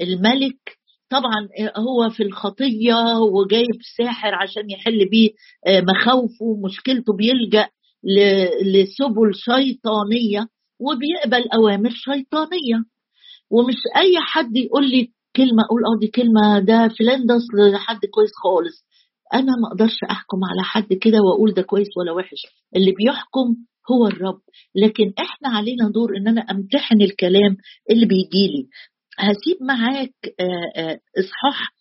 الملك 0.00 0.78
طبعا 1.10 1.48
هو 1.76 2.10
في 2.10 2.22
الخطية 2.22 3.18
وجايب 3.32 3.78
ساحر 3.96 4.34
عشان 4.34 4.70
يحل 4.70 5.08
بيه 5.10 5.30
مخاوفه 5.68 6.56
مشكلته 6.64 7.12
بيلجأ 7.12 7.68
لسبل 8.64 9.34
شيطانية 9.34 10.48
وبيقبل 10.80 11.48
أوامر 11.54 11.90
شيطانية. 11.90 12.84
ومش 13.50 13.74
أي 13.96 14.12
حد 14.20 14.56
يقول 14.56 14.90
لي 14.90 15.10
كلمة 15.36 15.62
أقول 15.64 15.82
آه 15.86 15.98
دي 16.00 16.06
كلمة 16.06 16.58
ده 16.58 16.88
فلان 16.98 17.26
ده 17.26 17.78
حد 17.78 17.98
كويس 18.14 18.30
خالص. 18.42 18.84
أنا 19.34 19.52
ما 19.62 19.68
أقدرش 19.72 20.04
أحكم 20.10 20.38
على 20.44 20.62
حد 20.62 20.92
كده 20.92 21.18
وأقول 21.20 21.54
ده 21.54 21.62
كويس 21.62 21.88
ولا 21.96 22.12
وحش. 22.12 22.42
اللي 22.76 22.92
بيحكم 22.92 23.56
هو 23.92 24.06
الرب. 24.06 24.40
لكن 24.74 25.12
إحنا 25.18 25.48
علينا 25.48 25.90
دور 25.94 26.16
إن 26.16 26.28
أنا 26.28 26.40
أمتحن 26.40 27.02
الكلام 27.02 27.56
اللي 27.90 28.06
بيجي 28.06 28.46
لي 28.46 28.66
هسيب 29.18 29.62
معاك 29.62 30.14
إصحاح 31.18 31.72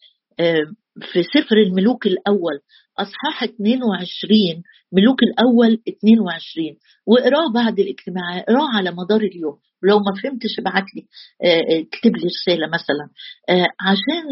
في 1.12 1.24
سفر 1.24 1.58
الملوك 1.58 2.08
الأول. 2.08 2.60
إصحاح 3.00 3.44
22 3.44 4.64
ملوك 4.94 5.18
الأول 5.24 5.82
22 5.90 6.66
واقراه 7.08 7.52
بعد 7.54 7.80
الاجتماع 7.80 8.38
اقراه 8.40 8.68
على 8.78 8.92
مدار 8.92 9.22
اليوم. 9.22 9.58
لو 9.84 10.00
ما 10.00 10.22
فهمتش 10.24 10.60
ابعت 10.60 10.86
لي 10.96 11.06
اكتب 11.82 12.12
لي 12.18 12.24
رسالة 12.26 12.68
مثلا. 12.68 13.10
عشان 13.82 14.26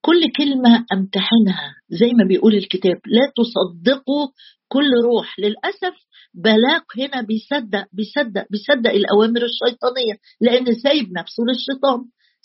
كل 0.00 0.20
كلمة 0.36 0.86
أمتحنها 0.92 1.74
زي 1.88 2.06
ما 2.06 2.24
بيقول 2.28 2.54
الكتاب 2.54 2.96
لا 3.06 3.32
تصدقوا 3.36 4.28
كل 4.68 4.90
روح. 5.04 5.38
للأسف 5.38 5.94
بلاق 6.34 6.84
هنا 6.98 7.22
بيصدق 7.22 7.86
بيصدق 7.92 8.46
بيصدق 8.50 8.90
الأوامر 8.90 9.40
الشيطانية 9.44 10.14
لأن 10.40 10.74
سايب 10.74 11.12
نفسه 11.12 11.42
للشيطان 11.48 12.04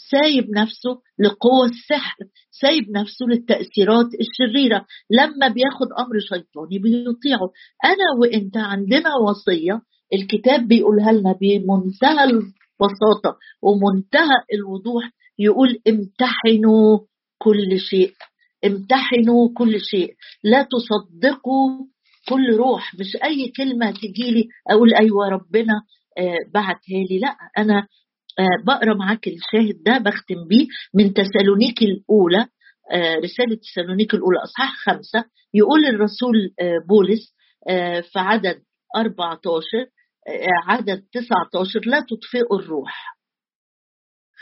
سايب 0.09 0.49
نفسه 0.57 1.01
لقوة 1.19 1.65
السحر 1.65 2.17
سايب 2.61 2.91
نفسه 2.91 3.25
للتأثيرات 3.25 4.07
الشريرة. 4.19 4.85
لما 5.09 5.47
بياخد 5.47 5.87
أمر 5.99 6.19
شيطاني 6.19 6.79
بيطيعه. 6.79 7.49
أنا 7.85 8.07
وإنت 8.21 8.57
عندنا 8.57 9.09
وصية 9.15 9.81
الكتاب 10.13 10.67
بيقولها 10.67 11.11
لنا 11.11 11.35
بمنتهى 11.41 12.23
البساطة 12.23 13.37
ومنتهى 13.61 14.37
الوضوح. 14.53 15.11
يقول 15.39 15.79
امتحنوا 15.87 16.99
كل 17.37 17.79
شيء 17.79 18.13
امتحنوا 18.65 19.49
كل 19.57 19.81
شيء. 19.81 20.13
لا 20.43 20.67
تصدقوا 20.71 21.85
كل 22.29 22.55
روح 22.57 22.95
مش 22.99 23.17
أي 23.23 23.51
كلمة 23.57 23.91
تجيلي 23.91 24.47
أقول 24.71 24.93
أيوه 24.93 25.29
ربنا 25.29 25.73
آه 26.17 26.37
بعتها 26.53 27.03
لي 27.09 27.19
لأ 27.19 27.35
أنا 27.57 27.87
آه 28.39 28.63
بقرأ 28.65 28.93
معاك 28.93 29.27
الشاهد 29.27 29.83
ده 29.83 29.97
بختم 29.97 30.47
بيه 30.49 30.67
من 30.93 31.13
تسالونيك 31.13 31.81
الأولى 31.81 32.47
آه 32.91 33.15
رسالة 33.15 33.55
تسالونيك 33.55 34.13
الأولى 34.13 34.37
أصحاح 34.43 34.73
خمسة 34.85 35.25
يقول 35.53 35.85
الرسول 35.85 36.33
بولس 36.89 37.35
في 38.13 38.19
عدد 38.19 38.61
14 38.97 39.61
عدد 40.67 41.03
19 41.13 41.79
لا 41.85 41.99
تطفئوا 42.09 42.59
الروح. 42.59 43.17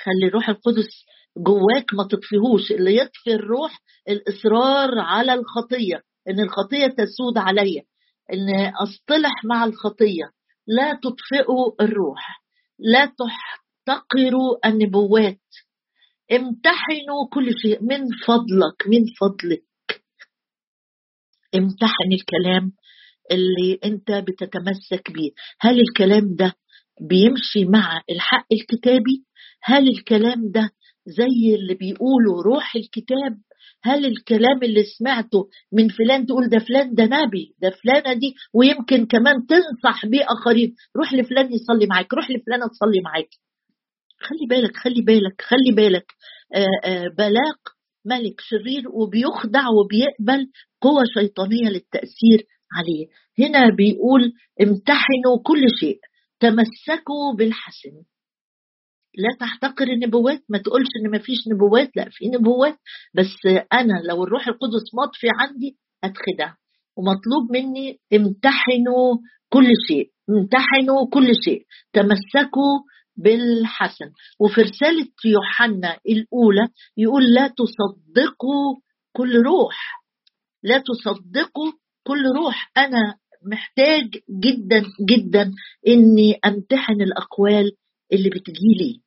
خلي 0.03 0.27
الروح 0.27 0.49
القدس 0.49 1.05
جواك 1.37 1.93
ما 1.93 2.07
تطفيهوش 2.11 2.71
اللي 2.71 2.95
يطفي 2.97 3.33
الروح 3.33 3.79
الإصرار 4.09 4.99
على 4.99 5.33
الخطية. 5.33 6.01
إن 6.27 6.39
الخطية 6.39 6.87
تسود 6.87 7.37
عليا 7.37 7.83
إن 8.33 8.71
أصطلح 8.83 9.45
مع 9.45 9.65
الخطية. 9.65 10.31
لا 10.67 10.93
تطفئوا 10.93 11.81
الروح 11.81 12.43
لا 12.79 13.05
تحتقروا 13.05 14.67
النبوات. 14.67 15.41
امتحنوا 16.31 17.27
كل 17.33 17.59
شيء 17.61 17.83
من 17.83 18.05
فضلك 18.27 18.87
من 18.87 19.01
فضلك. 19.21 19.63
امتحن 21.55 22.11
الكلام 22.13 22.71
اللي 23.31 23.79
أنت 23.85 24.11
بتتمسك 24.11 25.11
بيه. 25.11 25.31
هل 25.61 25.79
الكلام 25.79 26.35
ده 26.35 26.53
بيمشي 27.01 27.65
مع 27.65 28.01
الحق 28.11 28.45
الكتابي؟ 28.51 29.25
هل 29.63 29.87
الكلام 29.87 30.51
ده 30.51 30.71
زي 31.05 31.55
اللي 31.55 31.73
بيقولوا 31.73 32.43
روح 32.43 32.75
الكتاب؟ 32.75 33.37
هل 33.83 34.05
الكلام 34.05 34.63
اللي 34.63 34.83
سمعته 34.83 35.47
من 35.73 35.89
فلان 35.89 36.25
تقول 36.25 36.49
ده 36.49 36.59
فلان 36.59 36.93
ده 36.93 37.03
نبي 37.03 37.55
ده 37.61 37.69
فلانة 37.69 38.13
دي 38.13 38.35
ويمكن 38.53 39.05
كمان 39.05 39.35
تنصح 39.49 40.05
بيه 40.05 40.25
آخرين. 40.29 40.75
روح 40.97 41.13
لفلان 41.13 41.53
يصلي 41.53 41.85
معاك 41.85 42.13
روح 42.13 42.31
لفلانة 42.31 42.67
تصلي 42.67 43.01
معاك. 43.01 43.29
خلي 44.19 44.47
بالك 44.49 44.77
خلي 44.77 45.01
بالك 45.01 45.41
خلي 45.41 45.71
بالك. 45.75 46.05
آآ 46.55 46.67
آآ 46.89 47.07
بلاق 47.17 47.59
ملك 48.05 48.41
شرير 48.41 48.83
وبيخدع 48.93 49.63
وبيقبل 49.69 50.47
قوة 50.81 51.03
شيطانية 51.13 51.69
للتأثير 51.69 52.45
عليه. 52.73 53.07
هنا 53.39 53.75
بيقول 53.75 54.33
امتحنوا 54.61 55.43
كل 55.45 55.61
شيء 55.79 55.99
تمسكوا 56.39 57.35
بالحسن. 57.37 58.03
لا 59.17 59.29
تحتقر 59.39 59.87
النبوات 59.87 60.43
ما 60.49 60.57
تقولش 60.57 60.87
إن 61.05 61.11
ما 61.11 61.17
فيش 61.19 61.37
نبوات 61.53 61.91
لا 61.95 62.09
في 62.11 62.27
نبوات 62.27 62.77
بس 63.15 63.35
أنا 63.73 64.01
لو 64.09 64.23
الروح 64.23 64.47
القدس 64.47 64.93
مطفي 64.93 65.27
عندي 65.39 65.77
اتخدع 66.03 66.53
ومطلوب 66.97 67.51
مني 67.51 67.99
امتحنوا 68.13 69.17
كل 69.49 69.67
شيء 69.87 70.09
امتحنوا 70.29 71.09
كل 71.13 71.27
شيء 71.45 71.65
تمسكوا 71.93 72.79
بالحسن. 73.17 74.05
وفي 74.39 74.61
رسالة 74.61 75.07
يوحنا 75.25 75.97
الأولى 76.09 76.67
يقول 76.97 77.33
لا 77.33 77.47
تصدقوا 77.47 78.75
كل 79.13 79.35
روح 79.35 80.03
لا 80.63 80.77
تصدقوا 80.87 81.71
كل 82.07 82.23
روح. 82.37 82.71
أنا 82.77 83.15
محتاج 83.51 84.05
جدا 84.43 84.83
جدا 85.09 85.51
إني 85.87 86.39
أمتحن 86.45 87.01
الأقوال 87.01 87.71
اللي 88.13 88.29
بتجيلي 88.29 89.01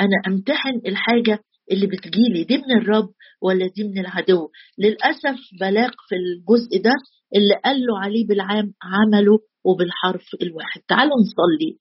أنا 0.00 0.34
أمتحن 0.34 0.80
الحاجة 0.86 1.38
اللي 1.72 1.86
بتجيلي 1.86 2.44
دي 2.44 2.56
من 2.56 2.76
الرب 2.76 3.08
ولا 3.42 3.66
دي 3.66 3.84
من 3.84 3.98
العدو. 3.98 4.48
للأسف 4.78 5.38
بلاغ 5.60 5.90
في 6.08 6.14
الجزء 6.14 6.82
ده 6.82 6.92
اللي 7.36 7.54
قال 7.64 7.80
له 7.80 7.98
عليه 7.98 8.26
بالعام 8.26 8.74
عمله 8.82 9.38
وبالحرف 9.64 10.26
الواحد. 10.42 10.80
تعالوا 10.88 11.16
نصلي. 11.20 11.78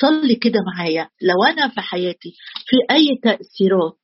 صلي 0.00 0.34
كده 0.34 0.58
معايا. 0.74 1.08
لو 1.22 1.44
أنا 1.52 1.68
في 1.68 1.80
حياتي 1.80 2.32
في 2.66 2.94
أي 2.94 3.06
تأثيرات 3.22 3.98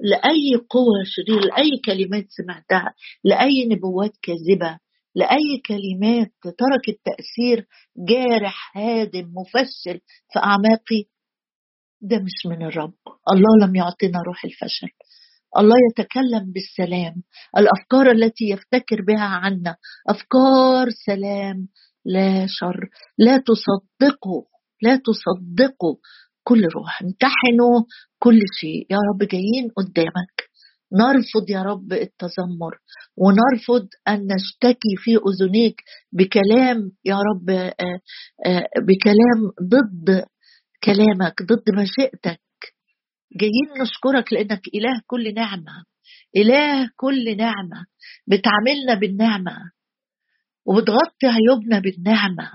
لأي 0.00 0.54
قوة 0.70 1.02
شرير 1.04 1.40
لأي 1.40 1.70
كلمات 1.84 2.26
سمعتها 2.28 2.94
لأي 3.24 3.64
نبوات 3.70 4.12
كاذبة 4.22 4.78
لأي 5.14 5.62
كلمات 5.66 6.32
تركت 6.42 7.00
تأثير 7.04 7.66
جارح 8.08 8.76
هادم 8.76 9.32
مفشل 9.36 10.00
في 10.32 10.38
أعماقي 10.38 11.04
ده 12.02 12.18
مش 12.18 12.46
من 12.46 12.66
الرب. 12.66 12.94
الله 13.32 13.66
لم 13.66 13.76
يعطينا 13.76 14.18
روح 14.26 14.44
الفشل. 14.44 14.88
الله 15.58 15.76
يتكلم 15.90 16.52
بالسلام. 16.52 17.22
الأفكار 17.58 18.10
التي 18.10 18.44
يفتكر 18.44 19.02
بها 19.02 19.24
عنا 19.24 19.76
أفكار 20.08 20.86
سلام. 21.06 21.68
لا 22.04 22.46
شر. 22.48 22.88
لا 23.18 23.36
تصدقوا. 23.36 24.42
لا 24.82 24.96
تصدقوا 24.96 25.96
كل 26.44 26.64
روح. 26.74 27.02
امتحنوا 27.02 27.84
كل 28.18 28.40
شيء. 28.60 28.86
يا 28.90 28.98
رب 29.12 29.28
جايين 29.28 29.70
قدامك. 29.76 30.52
نرفض 30.94 31.50
يا 31.50 31.62
رب 31.62 31.92
التذمر 31.92 32.78
ونرفض 33.16 33.88
أن 34.08 34.26
نشتكي 34.34 34.94
في 34.96 35.10
أذنيك 35.16 35.82
بكلام 36.12 36.90
يا 37.04 37.16
رب 37.16 37.46
بكلام 38.88 39.40
ضد 39.62 40.24
كلامك 40.84 41.42
ضد 41.42 41.70
مشيئتك 41.80 42.40
جايين 43.36 43.82
نشكرك 43.82 44.32
لأنك 44.32 44.62
إله 44.74 45.00
كل 45.06 45.34
نعمة. 45.34 45.84
إله 46.36 46.90
كل 46.96 47.36
نعمة. 47.36 47.86
بتعاملنا 48.26 48.94
بالنعمة. 48.94 49.70
وبتغطي 50.66 51.26
عيوبنا 51.26 51.78
بالنعمة. 51.78 52.50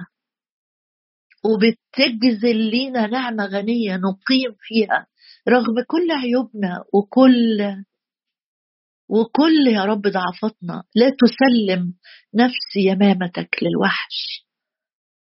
وبتجزل 1.46 2.58
لينا 2.58 3.08
نعمة 3.08 3.46
غنية 3.46 3.96
نقيم 3.96 4.56
فيها. 4.60 5.08
رغم 5.50 5.76
كل 5.88 6.12
عيوبنا 6.12 6.84
وكل 6.94 7.84
وكل 9.10 9.68
يا 9.68 9.86
رب 9.86 10.02
ضعفتنا 10.02 10.84
لا 10.96 11.10
تسلم 11.10 11.94
نفسي 12.36 12.80
يمامتك 12.80 13.50
للوحش. 13.62 14.47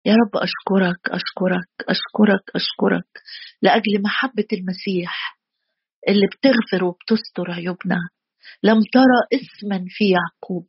يا 0.05 0.13
رب 0.13 0.41
أشكرك 0.41 0.99
أشكرك 1.09 1.69
أشكرك 1.89 2.43
أشكرك 2.55 3.07
لأجل 3.61 4.01
محبة 4.01 4.47
المسيح 4.53 5.39
اللي 6.09 6.27
بتغفر 6.27 6.83
وبتستر 6.85 7.51
عيوبنا. 7.51 7.99
لم 8.63 8.79
ترى 8.93 9.19
اسما 9.41 9.85
في 9.89 10.09
يعقوب 10.09 10.67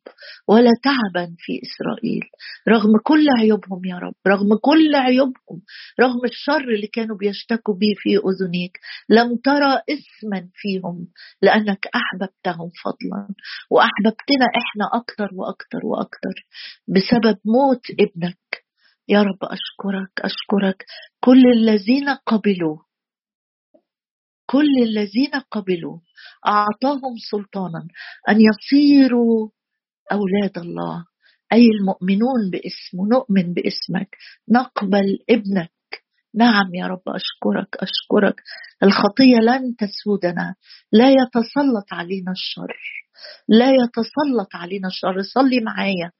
ولا 0.48 0.70
تعبا 0.82 1.34
في 1.38 1.52
إسرائيل. 1.62 2.20
رغم 2.68 2.92
كل 3.04 3.26
عيوبهم 3.38 3.84
يا 3.84 3.96
رب 3.98 4.14
رغم 4.28 4.48
كل 4.62 4.94
عيوبهم 4.94 5.62
رغم 6.00 6.24
الشر 6.24 6.74
اللي 6.74 6.86
كانوا 6.86 7.16
بيشتكوا 7.16 7.74
به 7.74 7.94
في 7.96 8.10
أذنيك 8.16 8.78
لم 9.08 9.36
ترى 9.44 9.82
اسما 9.90 10.48
فيهم 10.54 11.06
لأنك 11.42 11.86
أحببتهم 11.94 12.70
فضلا. 12.84 13.28
وأحببتنا 13.70 14.46
إحنا 14.62 15.00
أكتر 15.00 15.28
وأكتر 15.34 15.80
وأكتر 15.84 16.34
بسبب 16.88 17.38
موت 17.44 17.82
ابنك. 18.00 18.59
يا 19.10 19.22
رب 19.22 19.38
أشكرك 19.42 20.12
أشكرك. 20.20 20.84
كل 21.24 21.42
الذين 21.56 22.08
قبلوا 22.26 22.78
كل 24.46 24.82
الذين 24.82 25.30
قبلوا 25.50 25.98
أعطاهم 26.46 27.14
سلطانا 27.30 27.88
أن 28.28 28.36
يصيروا 28.40 29.48
أولاد 30.12 30.58
الله. 30.58 31.04
أي 31.52 31.66
المؤمنون 31.66 32.50
باسمه 32.52 33.08
نؤمن 33.08 33.54
باسمك. 33.54 34.16
نقبل 34.48 35.18
ابنك. 35.30 35.72
نعم 36.34 36.74
يا 36.74 36.86
رب 36.86 37.02
أشكرك 37.08 37.76
أشكرك. 37.76 38.42
الخطية 38.82 39.36
لن 39.36 39.76
تسودنا. 39.76 40.54
لا 40.92 41.10
يتسلط 41.10 41.92
علينا 41.92 42.32
الشر. 42.32 42.76
لا 43.48 43.70
يتسلط 43.70 44.54
علينا 44.54 44.88
الشر. 44.88 45.22
صلي 45.22 45.60
معايا. 45.60 46.12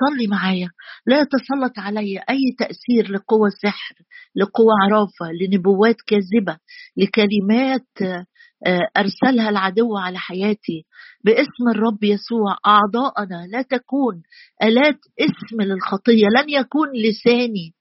صلي 0.00 0.26
معايا. 0.26 0.68
لا 1.06 1.20
يتسلط 1.20 1.78
علي 1.78 2.18
أي 2.30 2.54
تأثير 2.58 3.12
لقوى 3.12 3.48
السحر 3.48 3.94
لقوى 4.36 4.72
عرافة 4.82 5.26
لنبوات 5.40 5.96
كاذبة 6.06 6.58
لكلمات 6.96 8.22
آه، 8.66 8.88
أرسلها 8.96 9.48
العدو 9.48 9.96
على 9.96 10.18
حياتي. 10.18 10.86
باسم 11.24 11.68
الرب 11.74 12.04
يسوع 12.04 12.56
أعضاءنا 12.66 13.46
لا 13.52 13.62
تكون 13.62 14.22
آلات 14.62 14.98
اسم 15.20 15.60
للخطية 15.60 16.26
لن 16.38 16.48
يكون 16.50 16.88
لساني 16.92 17.74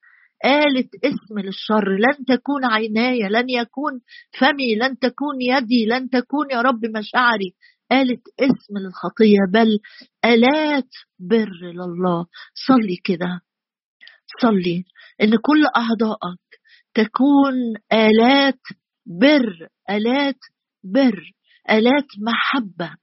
آلة 0.45 0.89
اسم 1.05 1.39
للشر. 1.39 1.89
لن 1.97 2.25
تكون 2.25 2.65
عيناي 2.65 3.19
لن 3.29 3.49
يكون 3.49 3.93
فمي 4.39 4.75
لن 4.75 4.99
تكون 4.99 5.41
يدي 5.41 5.85
لن 5.85 6.09
تكون 6.09 6.51
يا 6.51 6.61
رب 6.61 6.85
مشاعري. 6.85 7.53
آلة 7.91 8.21
اسم 8.39 8.77
للخطية 8.77 9.39
بل 9.54 9.80
آلات 10.25 10.89
بر 11.19 11.51
لله. 11.63 12.25
صلي 12.67 12.97
كده. 13.04 13.41
صلي. 14.41 14.86
إن 15.21 15.32
كل 15.38 15.65
أعضائك 15.77 16.39
تكون 16.95 17.56
آلات 17.93 18.60
بر 19.06 19.67
آلات 19.89 20.39
بر 20.84 21.32
آلات 21.69 22.08
محبة 22.21 22.95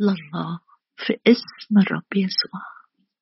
لله 0.00 0.60
في 0.96 1.12
اسم 1.26 1.78
الرب 1.78 2.16
يسوع. 2.16 2.77